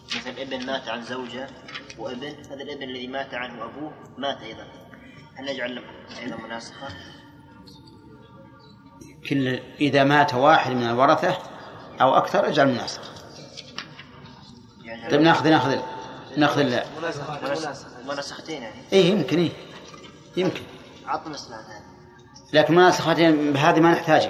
مثلا 0.05 0.41
ابن 0.41 0.65
مات 0.65 0.87
عن 0.87 1.01
زوجة 1.03 1.47
وابن 1.97 2.27
هذا 2.27 2.63
الابن 2.63 2.83
الذي 2.83 3.07
مات 3.07 3.33
عنه 3.33 3.63
أبوه 3.65 3.91
مات 4.17 4.41
أيضا. 4.41 4.67
هل 5.35 5.45
نجعل 5.53 5.75
له 5.75 5.81
أيضا 6.23 6.35
مناسخة؟ 6.35 6.87
كل 9.29 9.59
إذا 9.81 10.03
مات 10.03 10.33
واحد 10.33 10.71
من 10.71 10.83
الورثة 10.89 11.37
أو 12.01 12.17
أكثر 12.17 12.47
أجعل 12.47 12.67
مناسخ 12.67 13.01
يعني 14.83 15.09
طيب 15.11 15.21
ناخذ 15.21 15.49
ناخذ 15.49 15.77
ناخذ 16.37 16.59
ال- 16.59 16.83
مناسختين 18.07 18.61
يعني. 18.61 18.81
إيه 18.93 19.11
يمكن 19.11 19.37
إيه 19.39 19.51
يمكن. 20.37 20.61
عطنا 21.05 21.37
لكن 22.53 22.75
مناسختين 22.75 23.57
هذه 23.57 23.79
ما 23.79 23.91
نحتاج 23.91 24.29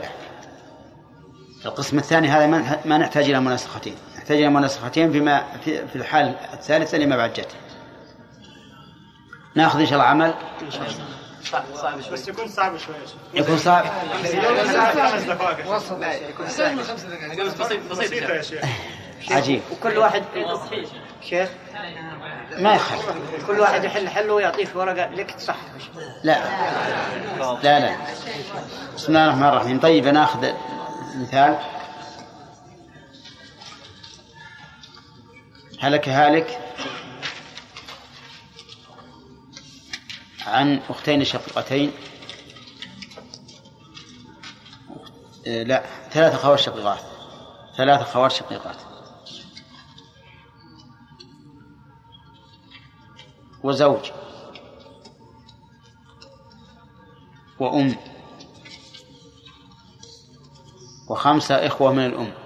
القسم 1.65 1.97
الثاني 1.97 2.27
هذا 2.27 2.47
ما 2.85 2.97
نحتاج 2.97 3.29
إلى 3.29 3.39
مناسختين. 3.39 3.95
نحتاج 4.25 4.37
إلى 4.37 4.49
مناسختين 4.49 5.11
فيما 5.11 5.43
في 5.65 5.87
في 5.87 5.95
الحال 5.95 6.35
الثالثة 6.53 6.97
لما 6.97 7.17
بعد 7.17 7.33
جت. 7.33 7.47
ناخذ 9.55 9.79
إن 9.79 9.85
شاء 9.85 9.93
الله 9.93 10.05
عمل. 10.05 10.33
صعب 11.43 11.63
صعب 11.75 12.01
شوي 12.01 12.13
بس 12.13 12.27
يكون 12.27 12.47
صعب 12.47 12.77
شوي. 12.77 12.95
يكون 13.33 13.57
صعب 13.57 13.85
خمس 13.85 15.23
دقائق 15.23 15.59
يا 16.41 16.49
شيخ. 16.49 16.71
بسيط 17.59 17.91
بسيط 17.91 17.91
بسيطة 17.91 18.33
يا 18.33 18.41
شيخ. 18.41 18.61
عجيب. 19.31 19.61
وكل 19.71 19.97
واحد 19.97 20.23
شيخ. 21.21 21.49
ما 22.57 22.75
يخالف. 22.75 23.05
كل 23.47 23.59
واحد 23.59 23.83
يحل 23.83 24.09
حله 24.09 24.33
ويعطيك 24.33 24.69
ورقة. 24.75 25.07
لك 25.07 25.31
تصحح 25.31 25.57
لا. 26.23 26.39
لا 27.63 27.79
لا. 27.79 27.95
بسم 28.95 29.07
الله 29.07 29.25
الرحمن 29.25 29.47
الرحيم. 29.47 29.79
طيب 29.79 30.07
ناخذ 30.07 30.51
مثال. 31.15 31.57
هلك 35.79 36.09
هالك 36.09 36.59
عن 40.41 40.81
أختين 40.89 41.23
شقيقتين. 41.23 41.91
لا 45.45 45.85
ثلاث 46.11 46.35
خوات 46.35 46.59
شقيقات. 46.59 46.99
ثلاث 47.77 48.13
خوات 48.13 48.31
شقيقات. 48.31 48.75
وزوج. 53.63 54.11
وأم. 57.59 57.95
وخمسة 61.07 61.67
إخوة 61.67 61.93
من 61.93 62.05
الأم. 62.05 62.44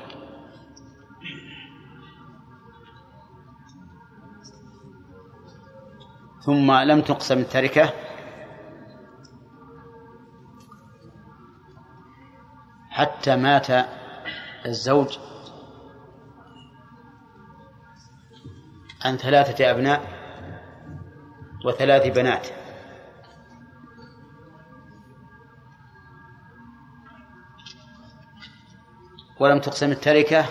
ثم 6.49 6.71
لم 6.71 7.01
تقسم 7.01 7.37
التركة. 7.39 7.93
حتى 12.89 13.35
مات 13.35 13.67
الزوج 14.65 15.17
عن 19.05 19.17
ثلاثة 19.17 19.71
أبناء 19.71 20.01
وثلاث 21.65 22.17
بنات. 22.17 22.47
ولم 29.39 29.59
تقسم 29.59 29.91
التركة 29.91 30.45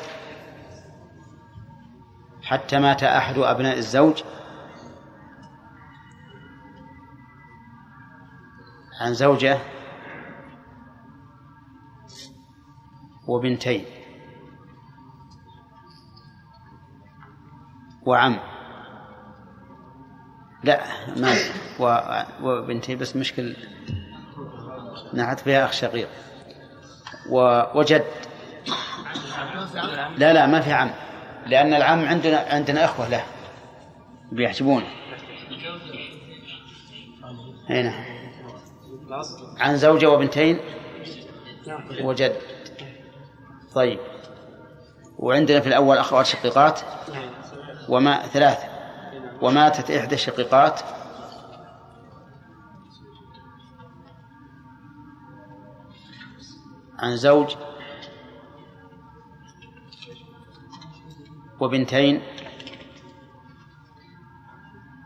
حتى 2.42 2.78
مات 2.78 3.02
أحد 3.02 3.38
أبناء 3.38 3.76
الزوج 3.76 4.22
عن 9.00 9.14
زوجة 9.14 9.58
وبنتين 13.28 13.84
وعم 18.06 18.38
لا 20.64 20.80
ما. 21.16 21.34
وبنتين 22.42 22.98
بس 22.98 23.16
مشكل 23.16 23.56
نحت 25.14 25.40
فيها 25.40 25.64
أخ 25.64 25.72
شقيق. 25.72 26.08
وجد 27.74 28.04
لا 30.16 30.32
لا 30.32 30.46
ما 30.46 30.60
في 30.60 30.72
عم 30.72 30.90
لأن 31.46 31.74
العم 31.74 32.04
عندنا 32.04 32.38
عندنا 32.38 32.84
إخوة 32.84 33.08
له 33.08 33.24
بيحسبونه 34.32 34.86
هنا 37.70 38.07
عن 39.58 39.76
زوجة 39.76 40.10
وبنتين؟ 40.10 40.60
وجد. 42.02 42.36
طيب. 43.74 43.98
وعندنا 45.18 45.60
في 45.60 45.66
الأول 45.66 45.98
أخوات 45.98 46.26
شقيقات؟ 46.26 46.80
نعم. 47.12 47.30
وما 47.88 48.22
ثلاثة. 48.26 48.68
وماتت 49.42 49.90
إحدى 49.90 50.14
الشقيقات؟ 50.14 50.80
عن 56.98 57.16
زوج 57.16 57.56
وبنتين؟ 61.60 62.22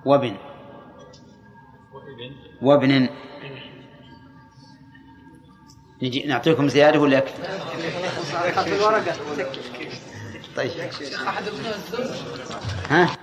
وإبن. 0.06 0.36
وابن. 2.62 3.08
نجي 6.02 6.22
نعطيكم 6.22 6.68
زيادة 6.68 6.98
ولا 7.00 7.18
يكفي؟ 7.18 7.32
طيب 10.56 10.70
ها؟ 12.90 13.16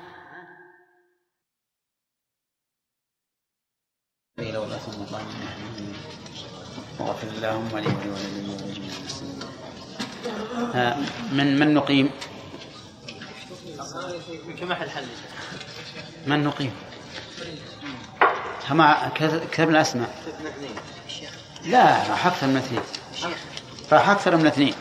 من 11.32 11.60
من 11.60 11.74
نقيم؟ 11.74 12.10
من 16.28 16.44
نقيم؟ 16.44 16.72
ما 18.72 19.12
كتبنا 19.52 19.82
اسماء 19.82 20.24
لا 21.66 22.10
راح 22.10 22.28
أكثر 22.28 22.48
من 22.48 22.58
اثنين. 22.58 22.82
راح 23.92 24.10
أكثر 24.10 24.36
من 24.36 24.48
اثنين. 24.48 24.74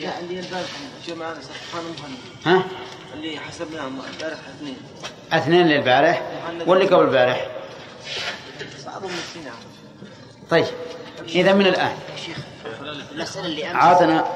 لا 0.00 0.20
اللي 0.20 0.40
البارح 0.40 0.70
جاء 1.06 1.16
معنا 1.16 1.34
سرحان 1.40 1.86
ومهند 1.86 2.18
ها؟ 2.46 2.64
اللي 3.14 3.40
حسبناهم 3.40 4.00
البارح 4.14 4.38
اثنين. 4.56 4.76
اثنين 5.32 5.66
للبارح 5.66 6.22
واللي 6.66 6.86
قبل 6.86 7.04
البارح 7.04 7.48
بعضهم 8.86 9.10
نسينا 9.10 9.52
طيب 10.50 10.66
إذا 11.28 11.52
من 11.52 11.66
الآن. 11.66 11.96
المسألة 13.12 13.46
اللي 13.46 13.70
أمس 13.70 13.76
عاطنا 13.76 14.32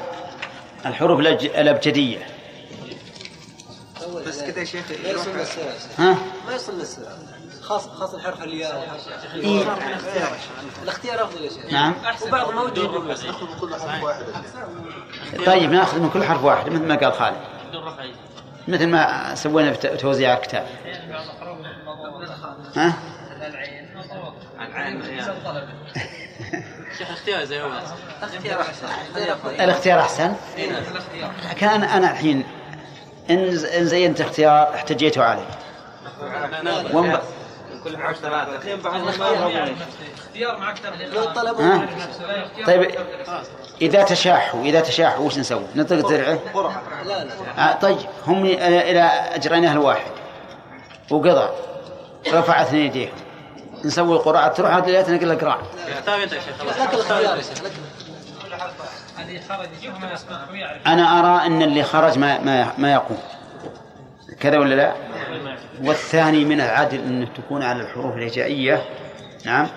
الحروف 0.85 1.19
الأبجدية. 1.19 2.27
بس 4.27 4.41
كذا 4.41 4.59
يا 4.59 4.65
شيخ 4.65 4.85
ما 5.03 5.09
يصل 5.09 5.37
للسنة 5.37 5.73
ها؟ 5.97 6.17
ما 6.47 6.55
يصل 6.55 6.79
للسنة 6.79 7.40
خاص 7.61 7.87
خاص 7.87 8.13
الحرف 8.13 8.43
الياء 8.43 8.79
والحرف 8.79 9.35
إيه. 9.35 9.63
الاختيار 10.83 11.23
أفضل 11.23 11.43
يا 11.43 11.49
شيخ. 11.49 11.65
نعم. 11.71 11.95
وبعض 12.27 12.51
موجود. 12.51 13.07
بس 13.07 13.25
طيب 15.45 15.71
ناخذ 15.71 15.99
من 15.99 16.09
كل 16.09 16.23
حرف 16.23 16.43
واحد 16.43 16.69
مثل 16.69 16.87
ما 16.87 16.95
قال 16.95 17.13
خالد. 17.13 17.37
مثل 18.67 18.87
ما 18.87 19.35
سوينا 19.35 19.73
في 19.73 19.87
توزيع 19.87 20.33
الكتاب. 20.33 20.67
ها؟ 22.75 22.93
شيخ 26.97 27.09
اختيار 27.09 27.43
زي 27.43 27.61
اختيار 28.21 28.61
أحسن. 28.61 28.87
الاختيار 29.63 29.99
أحسن؟ 29.99 30.35
كان 31.57 31.83
أنا 31.83 32.11
الحين 32.11 32.43
ان 33.29 33.55
زينت 33.85 34.21
اختيار 34.21 34.75
احتجيت 34.75 35.17
عليه 35.17 35.47
كل 37.83 37.97
معك 37.97 38.15
ما 39.19 39.27
يرغبون 39.27 39.77
لو 41.13 41.23
طلبوا 41.25 41.63
ها؟ 41.65 41.87
طيب 42.67 42.91
إذا 43.81 44.03
تشاحوا 44.03 44.63
إذا 44.63 44.79
تشاحوا 44.79 45.25
وش 45.25 45.37
نسوي؟ 45.37 45.63
نطلق 45.75 46.09
لا 46.09 46.37
لا. 47.05 47.29
آه 47.57 47.73
طيب 47.73 47.97
هم 48.27 48.45
إلى 48.45 49.01
اجريناه 49.35 49.71
الواحد 49.71 50.11
وقضى. 51.11 51.49
رفع 52.33 52.61
اثنين 52.61 52.85
يديه 52.85 53.09
نسوي 53.85 54.15
القرعه 54.15 54.47
تروح 54.47 54.71
هذه 54.75 54.89
الآيات 54.89 55.09
نقول 55.09 55.29
لك 55.29 55.43
راع 55.43 55.57
اختار 55.97 56.23
انت 56.23 56.33
يا 56.33 56.39
شيخ 56.39 56.55
أنا 60.87 61.19
أرى 61.19 61.45
أن 61.47 61.61
اللي 61.61 61.83
خرج 61.83 62.17
ما 62.17 62.39
ما 62.39 62.73
ما 62.77 62.93
يقوم. 62.93 63.17
كذا 64.39 64.57
ولا 64.57 64.75
لا؟ 64.75 64.93
والثاني 65.83 66.45
من 66.45 66.61
العدل 66.61 66.99
انه 66.99 67.27
تكون 67.35 67.63
على 67.63 67.81
الحروف 67.83 68.15
الهجائية. 68.15 68.85
نعم. 69.45 69.67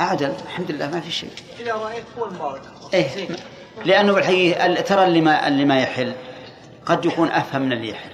أعدل. 0.00 0.32
الحمد 0.44 0.70
لله 0.70 0.90
ما 0.90 1.00
في 1.00 1.10
شيء. 1.10 1.30
المبارك 2.30 2.62
إيه. 2.94 3.08
لأنه 3.84 4.12
بالحقيقة 4.12 4.66
ال- 4.66 4.84
ترى 4.84 5.04
اللي 5.04 5.20
ما 5.20 5.48
اللي 5.48 5.64
ما 5.64 5.80
يحل. 5.80 6.12
قد 6.86 7.04
يكون 7.04 7.28
أفهم 7.28 7.62
من 7.62 7.72
اللي 7.72 7.88
يحل. 7.90 8.10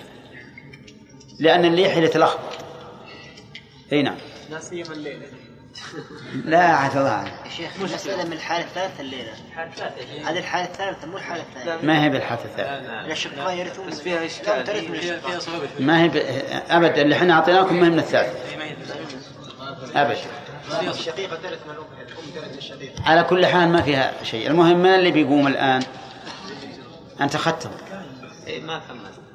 لأن 1.38 1.64
اللي 1.64 1.82
يحل 1.82 2.04
يتلخبط. 2.04 2.58
اي 3.92 4.02
نعم. 4.02 4.16
لا 4.50 4.61
سيما 4.61 4.92
الليلة. 4.92 5.26
لا 6.44 6.64
عاد 6.64 6.96
الله 6.96 7.10
عنه. 7.10 7.32
يا 7.44 7.50
شيخ 7.50 7.70
المسألة 7.78 8.24
من 8.24 8.32
الحالة 8.32 8.64
الثالثة 8.64 9.00
الليلة. 9.00 9.32
هذه 10.24 10.38
الحالة 10.38 10.64
الثالثة 10.64 11.06
مو 11.06 11.16
الحالة 11.16 11.42
الثانية. 11.42 11.86
ما 11.86 12.04
هي 12.04 12.08
بالحادثة 12.08 12.44
الثالثة. 12.44 13.00
الأشقاء 13.00 13.56
يرثون 13.56 13.86
بس 13.86 14.00
فيها 14.00 14.26
إشكال. 14.26 14.44
كم 14.44 14.64
ترث 14.64 14.90
من 14.90 15.00
فيها 15.00 15.14
الأشقاء 15.14 15.68
ما 15.80 16.02
هي 16.02 16.08
ب... 16.08 16.16
ابدا 16.70 17.02
اللي 17.02 17.16
إحنا 17.16 17.34
أعطيناكم 17.34 17.74
ما 17.74 17.86
هي 17.86 17.90
من 17.90 17.98
الثالثة. 17.98 18.38
ابدا 19.94 20.18
الشقيقة 20.90 21.36
ترث 21.36 21.66
من 21.66 21.72
الأم 21.72 21.84
الأم 22.00 22.30
ترث 22.34 22.58
الشقيقة. 22.58 23.02
على 23.04 23.24
كل 23.24 23.46
حال 23.46 23.68
ما 23.68 23.82
فيها 23.82 24.12
شيء. 24.24 24.46
المهم 24.50 24.76
من 24.76 24.94
اللي 24.94 25.10
بيقوم 25.10 25.46
الآن؟ 25.46 25.82
أنت 27.20 27.34
أخذتهم 27.34 27.72
إيه 28.46 28.62
ما 28.62 28.80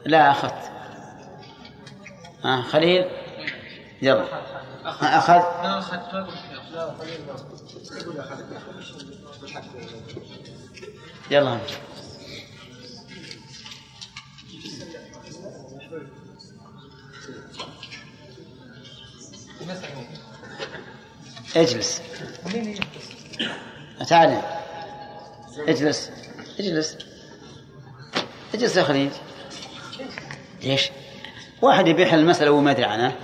لا 0.06 0.32
أخذت. 0.32 0.72
ها 2.44 2.62
خليل. 2.62 3.06
يلا. 4.02 4.26
ها، 4.86 5.18
أخذ؟ 5.18 5.42
يلا. 11.32 11.60
اجلس. 21.56 22.02
تعال 24.08 24.42
اجلس. 25.68 26.12
اجلس. 26.60 26.98
اجلس 28.54 28.78
يا 28.78 28.84
خليل. 28.84 29.12
ليش؟ 30.64 30.92
واحد 31.62 31.88
يبيح 31.88 32.14
المسألة 32.14 32.52
وما 32.52 32.72
يدري 32.72 32.86
عنها. 32.86 33.16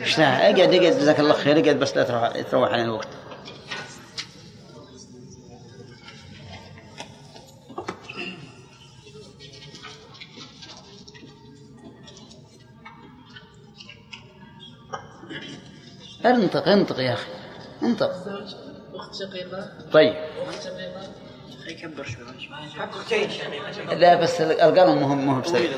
إيش؟ 0.00 0.18
اقعد 0.18 0.58
اقعد 0.58 0.70
جزاك 0.70 1.20
الله 1.20 1.32
خير 1.34 1.58
اقعد 1.58 1.78
بس 1.78 1.96
لا 1.96 2.02
تروح 2.04 2.40
تروح 2.50 2.70
علينا 2.70 2.84
الوقت. 2.88 3.08
انطق 16.26 16.68
انطق 16.68 16.98
يا 17.00 17.12
أخي. 17.14 17.30
انطق. 17.82 18.12
زوج 18.24 18.54
أخت 18.94 19.14
شقيقة. 19.14 19.68
طيب. 19.92 20.14
أخت 20.48 20.62
شقيقة. 20.64 21.02
يكبر 21.68 22.04
شوي. 22.04 23.94
لا 23.96 24.14
بس 24.14 24.40
القلم 24.40 25.00
مهم 25.02 25.26
مهم 25.26 25.40
بسيط 25.40 25.70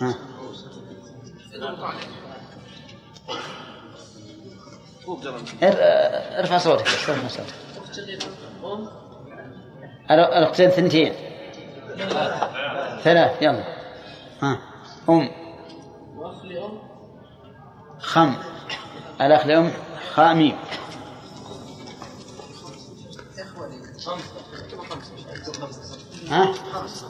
ها. 0.00 0.08
ار- 0.08 0.14
ارفع 6.38 6.58
صوتك 6.58 6.86
ارفع 6.86 7.28
صوتك. 7.28 7.54
أم 8.64 8.88
الاختين 10.10 10.70
ثنتين. 10.70 11.12
ثلاث 13.02 13.42
يلا. 13.42 13.64
ها. 14.42 14.58
لأم 16.44 16.78
خم. 18.00 18.34
الأخ 19.20 19.46
لأم. 19.46 19.72
خاميم 20.14 20.56
ها؟ 26.30 26.54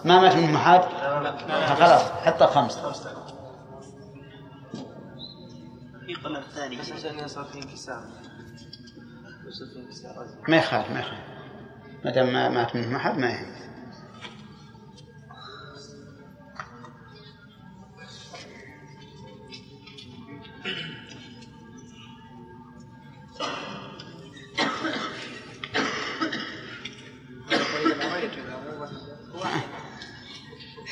ما 0.04 0.20
مات 0.20 0.34
منهم 0.34 0.56
احد 0.56 0.82
خلاص 1.78 2.02
حط 2.02 2.42
خمسة. 2.42 2.92
الشقيقة 6.26 6.38
الثانية 6.38 6.78
بس 6.80 6.92
عشان 6.92 7.28
صار 7.28 7.44
في 7.44 7.58
انكسار. 7.58 8.04
يصير 9.48 9.66
في 9.66 9.78
انكسار. 9.78 10.28
ما 10.48 10.56
يخالف 10.56 10.90
ما 10.90 11.00
يخالف. 11.00 11.20
ما 12.04 12.10
دام 12.10 12.32
ما 12.32 12.48
مات 12.48 12.76
منهم 12.76 12.96
احد 12.96 13.18
ما 13.18 13.30
يهم 13.30 13.58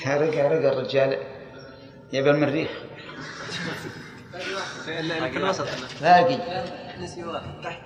رقع 0.07 0.47
رقع 0.47 0.72
الرجال. 0.72 1.18
يبي 2.12 2.31
المريخ. 2.31 2.70
الوسط 5.01 5.66
باقي 6.03 6.38
نسي 7.01 7.24
واحد 7.24 7.61
تحت 7.62 7.80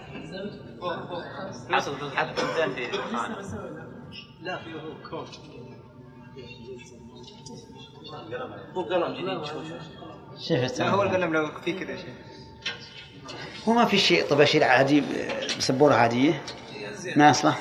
في 2.36 2.90
لا 4.42 4.58
في 4.58 4.74
هو 4.74 5.11
كون 5.11 5.26
قلم 8.84 9.14
جديد 9.14 9.44
شوف 9.44 9.68
شوف 9.68 10.78
لا 10.78 10.88
هو. 10.88 11.02
القلم 11.02 11.32
لو 11.32 11.48
في 11.64 11.72
كذا 11.72 11.96
شيء. 11.96 12.14
هو 13.68 13.72
ما 13.72 13.84
في 13.84 13.98
شيء 13.98 14.26
طباشير 14.28 14.64
عادي 14.64 15.02
بسبورة 15.58 15.94
عادية. 15.94 16.42
ما 17.16 17.30
يصلح. 17.30 17.58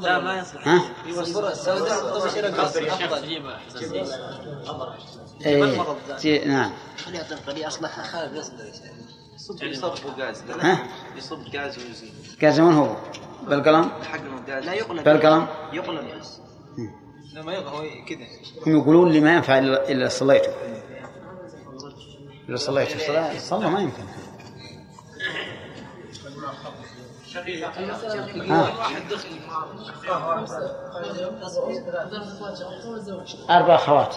لا 0.00 0.18
ما 0.18 0.38
يصلح. 0.38 0.68
ها؟ 0.68 0.82
إيه. 5.46 5.84
جي- 6.18 6.44
نعم. 6.44 6.70
خليه 7.04 7.18
يعطي 7.18 7.34
القليل 7.34 7.66
اصلحها 7.66 8.04
خالد 8.04 8.36
يصدر 8.36 8.64
يصب 9.34 9.62
يصب 9.62 10.20
غاز 10.20 10.42
ها؟ 10.60 10.78
يصب 11.16 11.38
غاز 11.56 11.78
ويزيد 11.78 12.12
قال 12.42 12.62
وين 12.62 12.72
هو؟ 12.74 12.96
بالقلم؟ 13.48 13.90
حق 14.02 14.20
غاز 14.48 14.64
لا 14.64 14.72
يقلم 14.72 15.02
بالقلم؟ 15.02 15.46
يقلم 15.72 16.20
بس 16.20 16.38
لا 17.34 17.42
ما 17.42 17.52
يبغى 17.54 17.70
هو 17.76 18.04
كذا. 18.06 18.26
هم 18.66 18.78
يقولون 18.80 19.10
لي 19.12 19.20
ما 19.20 19.34
ينفع 19.34 19.58
الا 19.58 20.08
صليته 20.08 20.52
إلا 22.48 22.56
صليته 22.56 22.98
صلاة 23.06 23.38
صلى 23.38 23.70
ما 23.70 23.80
يمكن. 23.80 24.02
أربع 33.50 33.74
أخوات. 33.74 34.14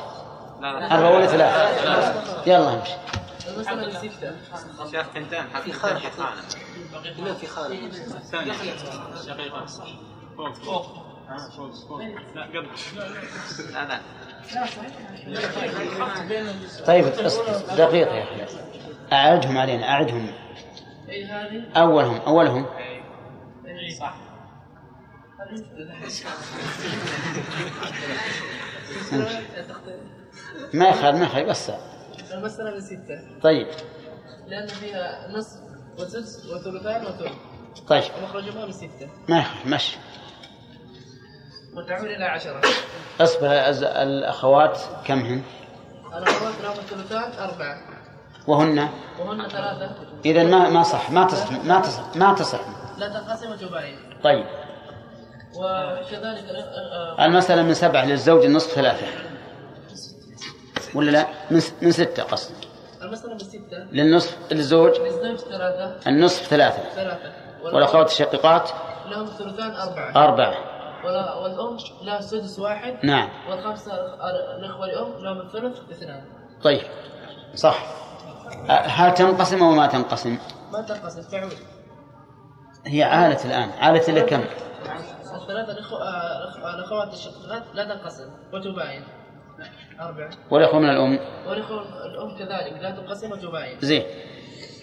أربع 0.64 1.10
ولا 1.10 1.28
ثلاث 1.28 2.48
يلا 2.48 2.74
امشي. 2.74 2.94
شاف 4.92 5.06
ثنتين 5.14 5.44
حق 5.54 5.62
في 5.62 5.74
خانة. 5.74 6.00
هنا 7.20 7.34
في 7.34 7.48
خالد 7.48 7.94
ثانية. 8.32 8.54
شقيقة. 9.28 9.66
فوق. 10.38 10.54
فوق. 10.54 10.86
فوق 11.58 11.74
فوق. 11.90 12.02
لا 12.36 12.44
قبل. 12.44 12.68
لا 13.74 13.86
لا. 13.86 14.00
طيب 16.88 17.06
دقيقة 17.78 18.16
يا 18.16 18.24
أخي. 18.24 18.56
أعدهم 19.14 19.58
علينا 19.58 19.90
أعدهم. 19.90 20.32
هذه؟ 21.08 21.64
أولهم 21.78 22.20
أولهم. 22.28 22.66
صح. 24.00 24.14
ما 30.74 30.86
يخالف 30.90 31.16
ما 31.18 31.26
يخالف 31.26 31.50
بس. 31.50 31.72
المسألة 32.34 32.80
ستة. 32.80 33.40
طيب. 33.44 33.68
لأن 34.48 34.68
فيها 34.68 35.28
نصف 35.38 35.60
وسدس 36.00 36.46
وثلثان 36.46 37.06
وثلث. 37.06 37.32
طيب. 37.88 38.04
ومخرجهما 38.22 38.66
بستة 38.66 39.10
ما 39.30 39.40
يخالف 39.40 39.66
مشي 39.66 39.98
وتعود 41.76 42.06
إلى 42.06 42.26
عشرة. 42.26 42.62
الأز- 43.20 43.84
الأخوات 43.84 44.80
كم 45.06 45.20
هن؟ 45.20 45.42
الأخوات 46.18 46.54
لهم 46.64 46.74
الثلثان 46.80 47.32
أربعة. 47.50 47.82
وهن؟ 48.48 48.90
وهن 49.20 49.48
ثلاثة. 49.50 49.96
إذا 50.26 50.44
ما 50.44 50.70
ما 50.70 50.84
صح 50.84 51.12
ما 51.12 51.26
تصح 51.28 51.52
ما 51.52 51.80
تصح 51.82 52.16
ما 52.16 52.34
تصح. 52.34 52.60
لا 52.98 53.08
تنقسم 53.08 53.52
وتباين 53.52 53.98
طيب. 54.24 54.46
وكذلك 55.56 56.44
آه، 56.50 57.26
المسألة 57.26 57.62
من 57.62 57.74
سبعة 57.74 58.06
للزوج 58.06 58.46
النصف 58.46 58.74
ثلاثة. 58.74 59.08
ولا 60.96 61.12
لا؟ 61.12 61.28
من, 61.52 61.62
من 61.82 61.92
ستة 61.92 62.24
قصد. 62.24 62.52
المسألة 63.02 63.36
بستة 63.36 63.78
للنصف 63.92 64.38
للزوج 64.52 65.00
للزوج 65.00 65.38
ثلاثة. 65.38 66.10
النصف 66.10 66.48
ثلاثة. 66.48 66.90
ثلاثة. 66.96 67.32
والأخوات 67.64 68.08
الشقيقات 68.08 68.70
لهم 69.06 69.24
الثلثان 69.24 69.72
أربعة. 69.72 70.24
أربعة. 70.24 70.56
والأم 71.06 71.78
لها 72.04 72.20
السدس 72.20 72.60
واحد. 72.60 72.98
نعم. 73.04 73.30
والخمسة 73.50 73.92
الإخوة 74.60 74.86
الأم 74.86 75.24
لهم 75.24 75.42
الثلث 75.42 75.80
اثنان. 75.92 76.24
طيب. 76.64 76.82
صح. 77.56 77.86
هل 78.70 79.14
تنقسم 79.14 79.64
أو 79.64 79.72
ما 79.72 79.88
تنقسم؟ 79.88 80.38
ما 80.72 80.82
تنقسم 80.82 81.22
تعود. 81.22 81.54
هي 82.86 83.04
عالة 83.04 83.46
الآن. 83.46 83.70
عالة 83.70 84.08
إلى 84.08 84.22
كم؟ 84.22 84.44
الثلاثة 85.42 85.72
الأخوات 86.74 87.14
الشقيقات 87.14 87.64
لا 87.74 87.84
تنقسم. 87.84 88.30
وتباين. 88.54 89.04
أربعة. 90.00 90.30
والإخوة 90.52 90.80
من 90.80 90.90
الأم؟ 90.90 91.20
والإخوة 91.48 92.06
الأم 92.06 92.38
كذلك. 92.38 92.82
لا 92.82 92.92
تنقسم 92.92 93.32
وتباين. 93.32 93.80
زين. 93.82 94.04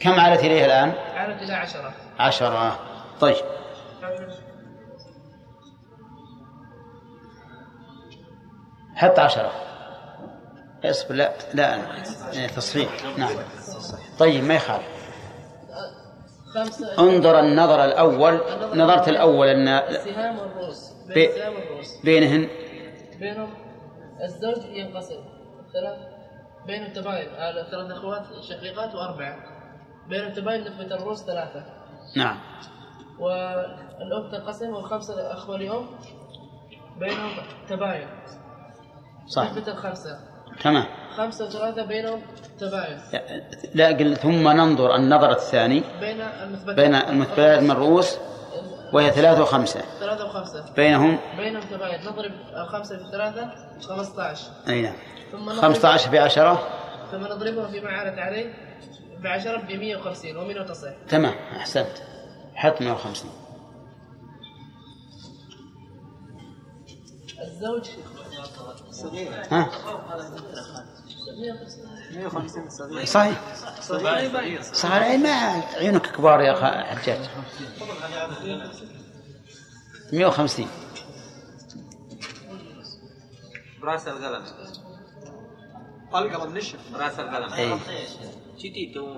كم 0.00 0.20
عالت 0.20 0.40
إليها 0.40 0.66
الآن؟ 0.66 0.92
عادت 1.14 1.42
إلى 1.42 1.52
عشرة. 1.52 1.94
عشرة. 2.18 2.78
طيب. 3.20 3.36
حط 8.94 9.18
عشرة. 9.18 9.52
اصبر 10.84 11.14
لا 11.14 11.32
لا 11.54 11.74
إيه، 12.32 12.46
تصحيح 12.46 12.90
نعم. 13.18 13.34
طيب 14.18 14.44
ما 14.44 14.54
يخالف. 14.54 14.99
انظر 16.98 17.40
النظر 17.40 17.84
الأول 17.84 18.40
نظرت 18.74 19.08
الأول 19.08 19.46
أن 19.48 19.68
السهام 19.68 20.38
والرؤوس 20.38 20.92
بي- 21.08 21.14
بين 21.14 21.28
السهام 21.30 21.54
والرؤوس 21.54 22.00
بينهن. 22.04 22.48
بينهم 23.20 23.48
الزوج 24.24 24.64
ينقسم. 24.64 25.20
ثلاث 25.72 25.98
بين 26.66 26.82
التباين. 26.82 27.28
آه، 27.28 27.70
ثلاث 27.70 27.90
إخوات 27.90 28.22
شقيقات 28.40 28.94
وأربعة. 28.94 29.36
بين 30.08 30.20
التباين 30.20 30.60
نسبة 30.64 30.94
الرؤوس 30.96 31.24
ثلاثة. 31.24 31.64
نعم. 32.16 32.36
والأم 33.18 34.30
تنقسم 34.32 34.70
والخمسة 34.74 35.32
أخوة 35.32 35.56
لأم 35.58 35.86
بينهم 36.98 37.30
تباين. 37.68 38.08
صح. 39.26 39.50
نسبة 39.52 39.72
الخمسة. 39.72 40.29
تمام. 40.62 40.84
خمسة 41.16 41.46
وثلاثة 41.46 41.84
بينهم 41.84 42.22
تباين. 42.60 42.98
لا- 43.74 43.86
قل 43.88 44.16
ثم 44.16 44.48
ننظر 44.48 44.94
النظر 44.96 45.30
الثاني 45.30 45.82
بين 46.00 46.20
المثبتات. 46.20 46.76
بين 46.76 46.94
المثبتات 46.94 47.62
من 47.62 47.70
الرؤوس 47.70 48.16
وهي 48.92 49.10
ثلاثة 49.10 49.42
وخمسة. 49.42 49.80
ثلاثة 50.00 50.24
وخمسة. 50.26 50.64
بينهم؟ 50.76 51.18
بينهم 51.36 51.62
تباين. 51.62 52.00
نضرب 52.00 52.32
الخمسة 52.56 52.96
في 52.98 53.10
ثلاثة 53.10 53.50
15 53.88 54.46
أي 54.68 54.82
نعم. 54.82 54.94
ثم 55.32 55.50
نضرب 55.50 55.60
15 55.60 56.10
بعشرة؟ 56.10 56.68
ثم 57.12 57.24
نضربها 57.24 57.66
فيما 57.68 57.90
عادت 57.90 58.18
عليه 58.18 58.54
بعشرة 59.22 59.56
ب 59.56 59.72
150 59.72 60.36
ومنه 60.36 60.62
تصح 60.64 60.90
تمام 61.08 61.34
أحسنت. 61.56 61.96
حط 62.54 62.82
150 62.82 63.30
الزوج 67.42 67.88
ها 69.50 69.70
150 72.14 72.70
صغير 72.70 73.04
صحيح 73.04 73.38
أي 75.02 75.16
ما 75.18 75.62
عيونك 75.76 76.06
كبار 76.06 76.40
يا 76.40 76.54
حجاج 76.94 77.18
150 80.12 80.66
براس 83.82 84.08
القلم 84.08 84.44
القلم 86.14 86.56
نشف 86.56 86.78
براس 86.92 87.20
القلم 87.20 87.52
أي 87.52 87.78
جديد 88.58 88.94
تو 88.94 89.16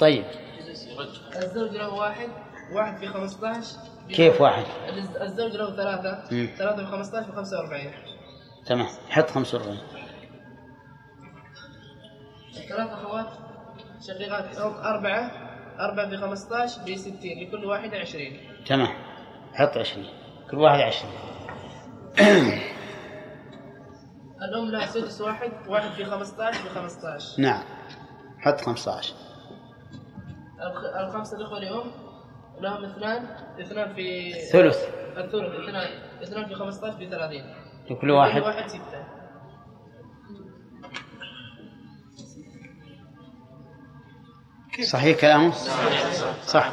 طيب 0.00 0.24
الزوج 1.36 1.70
له 1.70 1.88
واحد 1.94 2.28
واحد 2.72 2.98
في 2.98 3.06
15 3.08 3.66
كيف 4.08 4.40
واحد 4.40 4.64
الز- 4.88 5.16
الزوج 5.16 5.52
له 5.56 5.76
ثلاثة. 5.76 6.28
ثلاثة 6.58 6.84
في 6.84 6.90
15 6.90 7.24
في 7.26 7.32
45 7.32 7.92
تمام. 8.70 8.86
حط 9.10 9.30
45 9.30 9.78
ثلاث 12.68 12.90
أخوات 12.90 13.26
شقيقات 14.08 14.58
هم 14.58 14.74
أربعة 14.74 15.30
أربعة 15.80 16.08
في 16.10 16.16
15 16.16 16.82
ب 16.82 16.96
60 16.96 17.14
لكل 17.42 17.64
واحدة 17.64 17.98
20 17.98 18.22
تمام. 18.66 18.94
حط 19.54 19.76
20 19.76 20.06
كل 20.50 20.56
واحد 20.58 20.80
20 20.80 21.12
الأم 24.48 24.70
لها 24.70 24.86
سدس 24.86 25.20
واحد 25.20 25.52
واحد 25.68 25.90
في 25.90 26.04
15 26.04 26.64
ب 26.64 26.68
15 26.68 27.42
نعم. 27.42 27.62
حط 28.38 28.60
15 28.60 29.14
الخ- 30.60 30.96
الخمسة 31.06 31.36
الإخوة 31.36 31.58
لأم 31.58 31.90
لهم 32.60 32.84
اثنان 32.84 33.26
اثنان 33.60 33.94
في 33.94 34.32
ثلث. 34.32 34.78
الثلث 35.16 35.54
اثنان 35.60 35.88
اثنان 36.22 36.46
في 36.48 36.54
15 36.54 36.96
ب 36.96 37.04
30 37.10 37.54
لكل 37.90 38.10
واحد. 38.10 38.36
لكل 38.40 38.46
واحد 38.46 38.68
ستة. 38.68 39.00
صحيح 44.84 45.20
كلامه؟ 45.20 45.50
صح. 46.46 46.72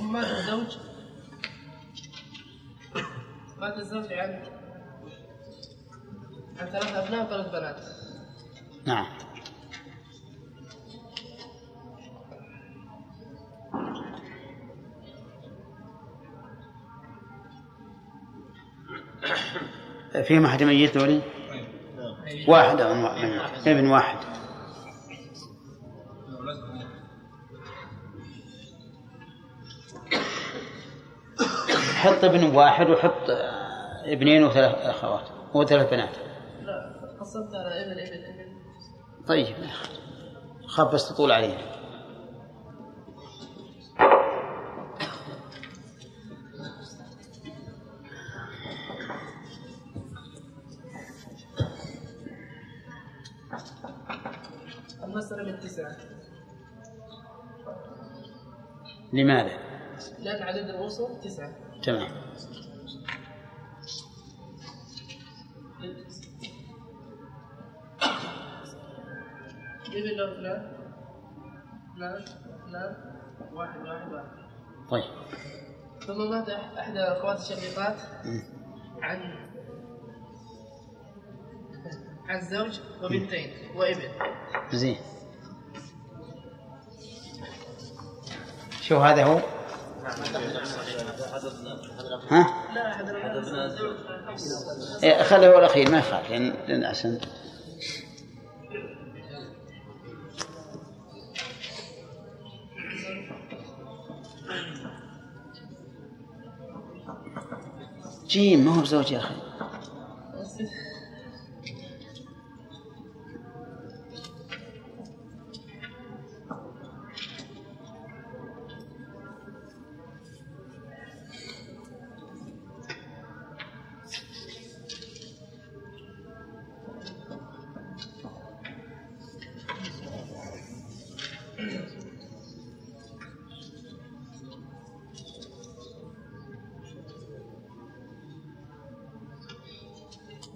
مات 0.00 0.24
الزوج. 0.24 0.78
مات 3.58 3.76
الزوج 3.76 4.12
عن 4.12 4.42
عن 6.60 6.66
ثلاث 6.66 6.94
أبناء 6.96 7.24
وثلاث 7.24 7.46
بنات. 7.46 7.80
نعم. 8.86 9.06
في 20.22 20.38
واحد 20.38 20.62
ميت 20.62 20.96
ولي؟ 20.96 21.20
واحد 22.48 22.80
ميت. 22.80 23.42
ابن 23.66 23.86
واحد. 23.86 24.16
حط 31.94 32.24
ابن 32.24 32.56
واحد 32.56 32.90
وحط 32.90 33.30
ابنين 34.04 34.44
وثلاث 34.44 34.74
أخوات 34.74 35.28
وثلاث 35.54 35.90
بنات. 35.90 36.16
لا 36.62 37.16
قسمت 37.20 37.54
على 37.54 37.82
ابن 37.84 37.92
ابن 37.92 38.24
ابن. 38.24 38.54
طيب 39.26 39.56
خاف 40.66 40.94
بس 40.94 41.08
تطول 41.08 41.32
علينا 41.32 41.58
لماذا؟ 59.14 59.58
لأن 60.18 60.42
عدد 60.42 60.68
الرسل 60.68 61.20
تسعة. 61.20 61.52
تمام. 61.82 62.10
ابن 69.94 70.10
له 70.16 70.56
اثنان 71.94 72.22
اثنان 72.64 72.96
واحد 73.52 73.80
واحد 73.80 74.12
واحد. 74.12 74.26
طيب. 74.90 75.04
ثم 76.06 76.30
مات 76.30 76.48
إحدى 76.48 76.98
الأخوات 76.98 77.38
الشقيقات. 77.38 77.96
عن 79.02 79.20
عن 82.28 82.40
زوج 82.40 82.80
وبنتين 83.02 83.50
وابن. 83.76 84.08
زين. 84.72 84.96
شو 88.88 88.98
هذا 88.98 89.24
هو؟ 89.24 89.40
ها؟ 92.30 92.46
إيه، 95.02 95.22
خليه 95.22 95.48
هو 95.48 95.58
الأخير 95.58 95.90
ما 95.90 95.98
يخالف 95.98 96.30
لأن 96.30 96.54
لأن 96.68 96.84
عشان 96.84 97.18
جيم 108.26 108.64
ما 108.64 108.76
هو 108.76 108.80
بزوج 108.80 109.12
يا 109.12 109.18
أخي 109.18 109.34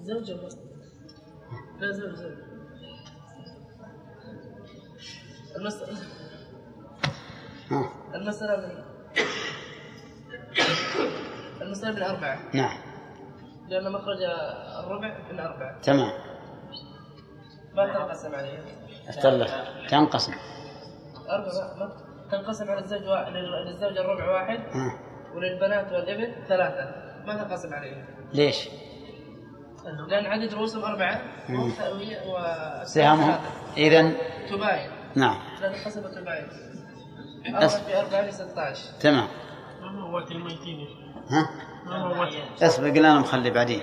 زوج 0.08 0.30
ولا- 0.30 0.48
لا 1.80 1.92
زوج 1.92 2.14
زوج 2.14 2.32
المسألة 5.56 5.98
المسألة 8.14 8.56
من 8.56 8.84
المسألة 11.62 11.94
من 11.96 12.02
أربعة 12.02 12.38
نعم. 12.54 12.78
لأن 13.68 13.92
مخرج 13.92 14.22
الربع 14.84 15.18
من 15.32 15.40
أربعة. 15.40 15.80
تمام. 15.80 16.12
ما 17.74 17.86
تنقسم 17.94 18.34
عليه. 18.34 18.58
افترض 19.08 19.46
تنقسم. 19.88 20.32
أربعة 21.30 21.74
ما 21.78 21.92
تنقسم 22.30 22.70
على 22.70 22.80
الزوج 22.80 23.02
وا... 23.02 23.28
لل- 23.30 23.66
للزوج 23.66 23.98
الربع 23.98 24.30
واحد 24.30 24.58
ها 24.76 24.98
وللبنات 25.34 25.92
والإبن 25.92 26.44
ثلاثة. 26.48 26.94
ما 27.26 27.44
تنقسم 27.44 27.74
عليه. 27.74 28.04
ليش؟ 28.32 28.68
لأن 30.08 30.26
عدد 30.26 30.54
رؤوسهم 30.54 30.84
أربعة 30.84 31.22
مم. 31.48 31.58
وهي 31.92 32.16
و 32.26 32.36
سهامهم؟ 32.84 33.38
إذا 33.76 34.12
تباين. 34.50 34.90
نعم. 35.14 35.38
لأن 35.60 35.72
قسمة 35.84 36.08
تباين. 36.08 36.48
أربعة 37.46 37.68
أص- 37.68 37.80
في 37.80 38.00
أربعة 38.00 38.24
في 38.26 38.32
16 38.32 38.92
تمام. 39.00 39.28
ما 39.80 40.02
هو 40.02 40.14
وقت 40.16 40.30
الميتين؟ 40.30 40.86
ها؟ 41.30 41.48
ما 41.86 41.96
هو 42.02 42.20
وقت؟ 42.20 42.62
اصبر 42.62 42.88
قلنا 42.88 43.00
لهم 43.08 43.24
خلي 43.24 43.50
بعدين. 43.50 43.82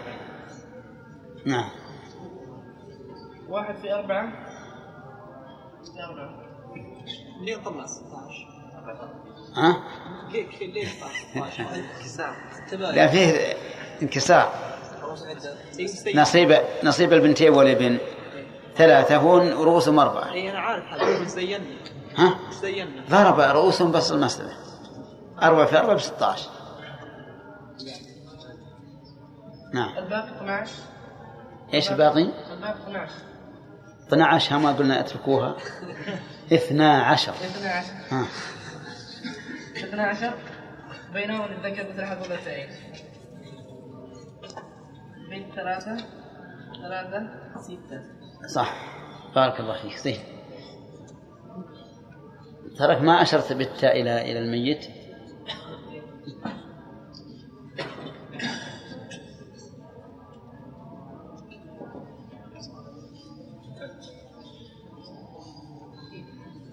نعم. 1.45 1.69
واحد 3.49 3.75
في 3.75 3.93
أربعة. 3.93 4.31
في 5.83 6.03
أربعة 6.03 6.29
ليه 7.41 7.57
طلع 7.57 7.85
16 7.85 8.47
ها؟ 9.55 9.83
ليه 10.31 10.87
طلع 11.01 11.09
16 11.53 11.65
انكسار 11.75 12.35
لا 12.93 13.07
فيه 13.07 13.53
انكسار. 14.01 14.51
نصيب 16.15 16.57
نصيب 16.83 17.13
البنتين 17.13 17.53
والابن 17.53 17.97
ثلاثة 18.75 19.17
هون 19.17 19.51
رؤوسهم 19.51 19.99
أربعة 19.99 20.33
اي 20.33 20.51
أنا 20.51 20.59
عارف 20.59 20.83
هذا 20.85 21.19
مش 21.19 21.27
زينا 21.27 21.63
ها؟ 22.17 22.39
مش 22.49 22.55
زينا 22.55 22.89
ضرب 23.09 23.39
رؤوسهم 23.39 23.91
بس 23.91 24.11
المسألة. 24.11 24.53
أربعة 25.41 25.65
في 25.65 25.77
أربعة 25.77 25.95
بستة 25.95 26.25
عشر 26.25 26.49
نعم. 29.73 29.97
الباقي 29.97 30.29
12 30.37 30.71
إيش 31.73 31.91
الباقي؟ 31.91 32.21
الباقي 32.53 32.73
12 32.87 33.13
12 34.07 34.57
ما 34.57 34.71
قلنا 34.71 34.99
اتركوها. 34.99 35.55
اثنا 36.53 37.03
عشر 37.03 37.33
12 37.33 37.87
ها 38.11 38.25
12 39.77 40.33
بينهم 41.13 41.45
الذكر 41.51 41.93
مثل 41.93 42.05
حظ 42.05 42.23
الأنثيين. 42.25 42.67
بين 42.67 43.04
ثلاثة. 45.55 45.97
ثلاثة. 46.81 47.29
ستة. 47.61 48.01
صح. 48.47 48.95
بارك 49.35 49.59
الله 49.59 49.81
فيك. 49.81 49.97
زين 49.97 50.19
ترك 52.77 53.01
ما 53.01 53.21
أشرت 53.21 53.53
بالتاء 53.53 54.01
إلى 54.01 54.31
إلى 54.31 54.39
الميت. 54.39 54.85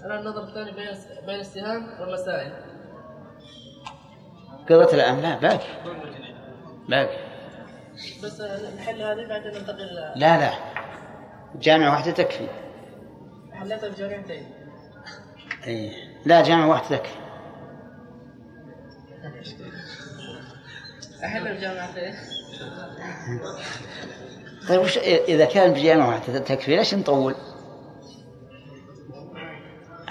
الآن 0.04 0.18
النظر 0.18 0.42
الثاني 0.42 0.72
بين 0.72 0.88
بين 1.26 1.40
السهام 1.40 2.00
والمسائل 2.00 2.52
قضت 4.70 4.94
الآن 4.94 5.20
لا 5.20 5.38
باقي. 5.38 5.68
باقي. 6.88 7.21
بس 8.22 8.40
نحل 8.76 9.02
هذه 9.02 9.28
بعدين 9.28 9.52
ننتقل 9.54 9.94
لا 10.16 10.38
لا. 10.38 10.52
جامعة 11.54 11.90
واحدة 11.90 12.12
تكفي. 12.12 12.48
حلتها 13.52 13.88
بجامعتين 13.88 14.46
أي 15.66 15.92
لا 16.24 16.42
جامعة 16.42 16.68
واحدة 16.68 16.96
تكفي. 16.96 17.16
أحل 21.24 21.56
بجامعتين 21.56 22.14
طيب 24.68 24.80
وش 24.80 24.98
إذا 24.98 25.44
كان 25.44 25.72
بجامعة 25.72 26.08
واحدة 26.08 26.38
تكفي 26.38 26.76
ليش 26.76 26.94
نطول؟ 26.94 27.34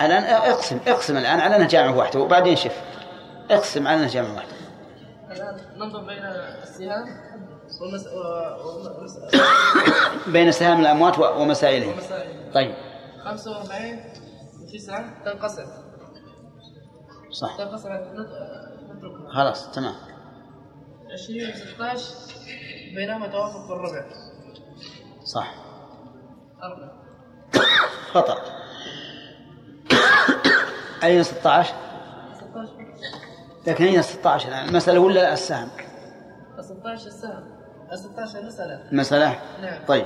الآن 0.02 0.24
اقسم 0.24 0.80
اقسم 0.88 1.18
الآن 1.18 1.40
على 1.40 1.56
أنها 1.56 1.68
جامعة 1.68 1.98
واحدة 1.98 2.20
وبعدين 2.20 2.56
شف 2.56 2.82
اقسم 3.52 3.88
على 3.88 3.98
أنها 3.98 4.08
جامعة 4.08 4.36
واحدة. 4.36 4.52
الآن 5.32 5.58
ننظر 5.78 6.00
بين 6.00 6.24
السهام. 6.64 7.32
والمس... 7.82 8.08
والمس... 8.08 9.18
بين 10.28 10.52
سهام 10.52 10.82
الأموات 10.82 11.20
ومسائلهم. 11.20 11.94
طيب. 12.54 12.76
45 13.24 14.00
وتسعة 14.62 15.24
تنقسم. 15.26 15.66
صح. 17.32 17.58
تنقسم. 17.58 17.90
نتركها 17.90 19.34
خلاص 19.34 19.72
تمام. 19.72 19.96
20 21.14 21.50
و 21.50 21.54
16 21.54 22.16
بينهما 22.96 23.28
توافق 23.28 23.66
في 23.68 23.74
الربع. 23.74 24.06
صح. 25.24 25.56
أربعة. 26.64 26.92
خطأ. 28.12 28.38
أين 31.04 31.24
16 31.24 31.74
16 32.36 32.70
لكن 33.68 33.86
أين 33.86 34.02
16 34.02 34.50
الآن 34.50 34.70
المسألة 34.70 35.00
ولا 35.00 35.34
السهم؟ 35.34 35.70
16 36.60 37.08
السهم. 37.08 37.61
16 37.96 38.46
مسألة. 38.46 38.90
المسألة 38.92 39.40
نعم. 39.62 39.86
طيب 39.88 40.06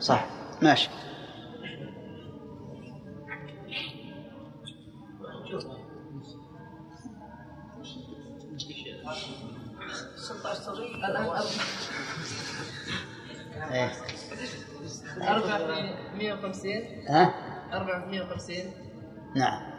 صح. 0.00 0.26
ماشي. 0.62 0.88
إيه. 13.72 13.90
أربعة 15.22 15.58
في 15.58 16.18
150 16.18 16.72
ها؟ 17.08 17.34
أربعة 17.72 18.00
في 18.00 18.06
150 18.10 18.56
نعم. 19.36 19.72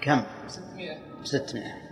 كم؟ 0.00 0.22
600 0.48 0.98
600 1.24 1.91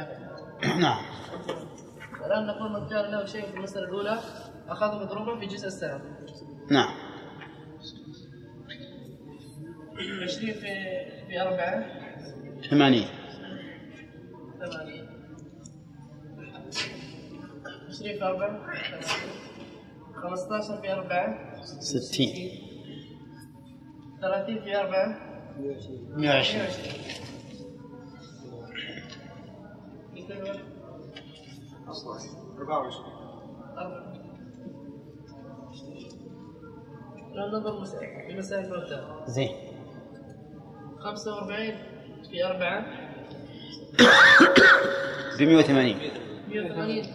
نعم. 0.84 1.02
الآن 2.26 2.46
نقول 2.46 2.72
متجاهل 2.72 3.12
له 3.12 3.24
شيء 3.24 3.46
في 3.50 3.56
المسألة 3.56 3.84
الأولى. 3.84 4.18
أخذ 4.68 5.04
مضروبا 5.04 5.40
في 5.40 5.46
جزء 5.46 5.66
السهم 5.66 6.00
نعم. 6.70 6.94
20 10.22 10.52
في 10.52 10.60
في 11.28 11.40
4 11.40 11.86
80 12.70 13.04
80 14.60 15.08
20 17.88 18.18
في 18.18 18.22
4 18.22 18.60
15 20.14 20.80
في 20.80 20.92
4 20.92 21.62
60 21.62 22.26
30 24.20 24.60
في 24.62 24.76
4 24.76 25.16
120 25.60 26.20
120 26.20 26.66
النظر 37.56 37.84
زين. 39.26 39.50
45 41.00 41.74
في 42.30 42.44
4 42.44 42.84
ب 45.38 45.42
180 45.42 45.96
180 46.48 47.06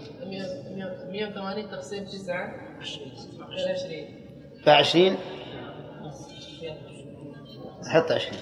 180 1.12 1.70
تقسيم 1.72 2.06
9 2.06 2.54
20 2.80 3.12
ب 4.66 4.70
20 4.70 5.18
حط 7.88 8.12
20 8.12 8.38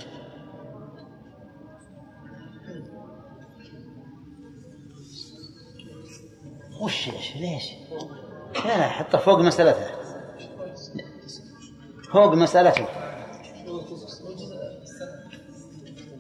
وش 6.82 7.08
ليش؟ 7.36 7.72
لا 8.66 8.78
لا 8.78 8.88
حطه 8.90 9.18
فوق 9.18 9.40
مسألتها. 9.40 9.95
فوق 12.16 12.34
مسألته 12.34 12.88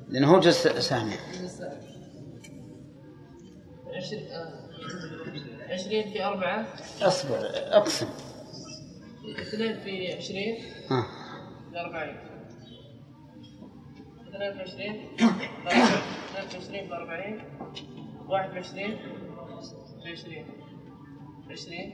لأنه 0.10 0.36
هو 0.36 0.39
جزء 0.39 0.78
20 0.78 1.12
20 5.70 6.04
في 6.12 6.26
أربعة. 6.26 6.68
أصبر 7.02 7.38
أقسم. 7.54 8.08
2 9.54 9.80
في 9.80 10.14
20 10.14 10.58
ها 10.89 11.08
في 11.72 11.80
40 11.80 12.18
2 14.28 14.54
في 14.54 14.62
20 14.62 14.96
2 15.20 15.34
في 16.50 16.58
20 16.58 16.88
في 16.88 16.93
40 16.93 17.41
21 18.28 18.98
في 20.04 20.12
20 20.12 20.46
20 21.50 21.91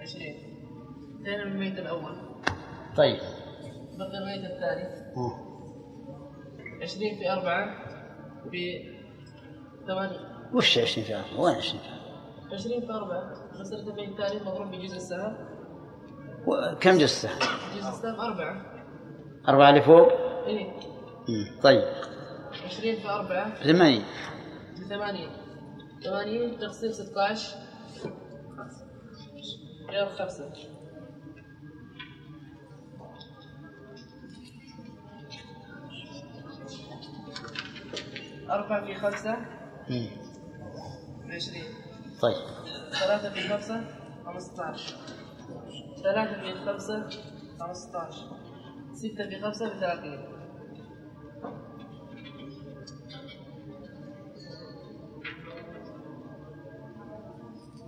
20 0.00 0.55
انتهينا 1.26 1.44
من 1.44 1.52
الميت 1.52 1.78
الأول. 1.78 2.16
طيب. 2.96 3.18
بقي 3.98 4.18
الميت 4.18 4.44
الثاني 4.50 4.82
ها. 5.16 5.46
20 6.82 7.14
في 7.16 7.32
4 7.32 7.84
في 8.50 8.90
8 9.86 10.10
وش 10.54 10.78
20 10.78 11.06
فيها؟ 11.06 11.24
وين 11.38 11.54
20 11.54 11.80
فيها؟ 11.82 12.54
20 12.54 12.80
في 12.80 12.92
4 12.92 13.32
مسألة 13.60 13.90
الميت 13.90 14.08
الثاني 14.08 14.40
مضروب 14.44 14.70
بجزء 14.70 14.96
السهم. 14.96 15.36
كم 16.80 16.98
جزء 16.98 17.06
سهم؟ 17.06 17.38
جزء 17.76 17.88
السهم 17.88 18.20
4 18.20 18.62
أربعة 19.48 19.70
اللي 19.70 19.82
فوق؟ 19.82 20.12
إيه. 20.46 20.70
مم. 21.28 21.60
طيب. 21.62 21.84
20 22.64 22.96
في 22.96 23.08
4 23.08 23.54
ثمانية. 23.54 24.02
ب 24.78 24.88
80 24.88 25.30
80 26.04 26.58
تقسيم 26.58 26.92
16 26.92 27.56
غير 29.90 30.06
5 30.06 30.75
أربعة 38.50 38.86
في 38.86 38.94
خمسة. 38.94 39.36
عشرين. 41.30 41.64
طيب. 42.22 42.34
ثلاثة 42.90 43.30
في 43.30 43.48
خمسة 43.48 43.84
خمسة 44.26 44.64
عشر 44.64 44.96
ثلاثة 46.02 46.40
في 46.40 46.54
خمسة 46.54 47.08
خمسة 47.60 47.98
عشر 47.98 48.26
ستة 48.94 49.28
في 49.28 49.40
خمسة 49.42 49.68
بثلاثين. 49.68 50.18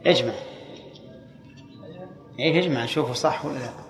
اجمع. 0.07 0.35
إيه 2.39 2.59
اجمع 2.59 2.85
نشوفه 2.85 3.13
صح 3.13 3.45
ولا 3.45 3.59
لا. 3.59 3.88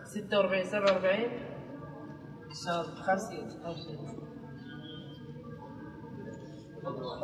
ستة 0.05 0.39
وأربعين 0.39 0.65
سبعة 0.65 0.93
وأربعين. 0.93 1.31
خمسين. 3.05 3.49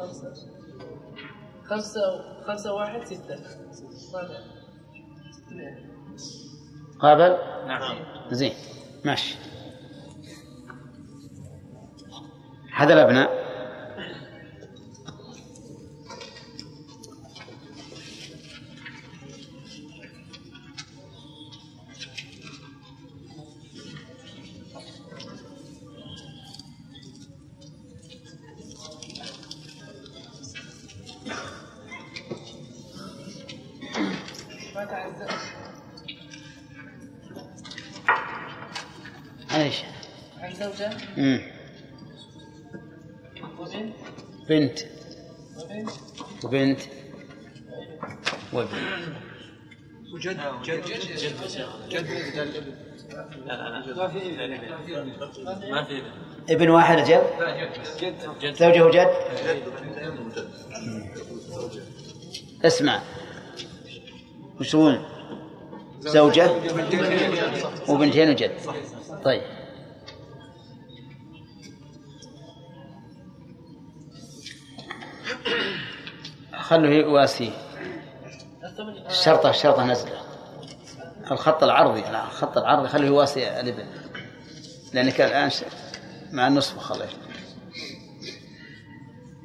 خمسة 0.01 0.35
خمسة 1.65 2.01
خمسة 2.47 2.73
واحد 2.75 3.05
ستة. 3.05 3.37
قابل 7.01 7.37
نعم. 7.67 7.97
زين. 8.31 8.53
ماشي. 9.05 9.39
هذا 12.77 12.93
الأبناء. 12.93 13.40
بنت 44.51 44.79
وبنت. 46.45 46.81
وابن 48.53 48.69
وجد 50.15 50.41
جد 50.65 50.85
جد 50.85 51.17
جد 51.89 52.07
جد 52.37 52.65
ما 55.71 55.85
في 55.85 56.03
ابن 56.51 56.69
واحد 56.69 56.99
جد؟ 56.99 57.23
زوجه 58.55 58.85
وجد 58.85 59.09
اسمع. 62.65 63.03
وش 64.61 64.77
زوجة؟ 66.01 66.51
وبنتين 67.89 68.31
وجد. 68.31 68.53
طيب. 69.25 69.60
خلوه 76.71 76.91
يواسيه 76.91 77.51
الشرطة 79.07 79.51
الشرطة 79.51 79.85
نزلة. 79.85 80.21
الخط 81.31 81.63
العرضي 81.63 82.01
الخط 82.09 82.59
العرضي 82.59 82.89
خليه 82.89 83.07
يواسي 83.07 83.61
الابن 83.61 83.87
لأنك 84.93 85.21
الآن 85.21 85.51
مع 86.33 86.47
النصف 86.47 86.79
خليه. 86.79 87.09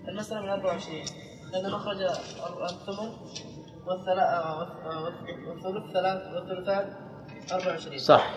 المسألة 0.08 0.42
من 0.42 0.50
24 0.50 1.06
لأن 1.54 1.72
مخرج 1.72 2.02
الثمن 2.02 3.12
والثلاث 3.88 4.42
والثلث 5.48 5.94
ثلاث 5.94 6.22
والثلثان 6.34 6.94
24 7.52 7.98
صح. 7.98 8.30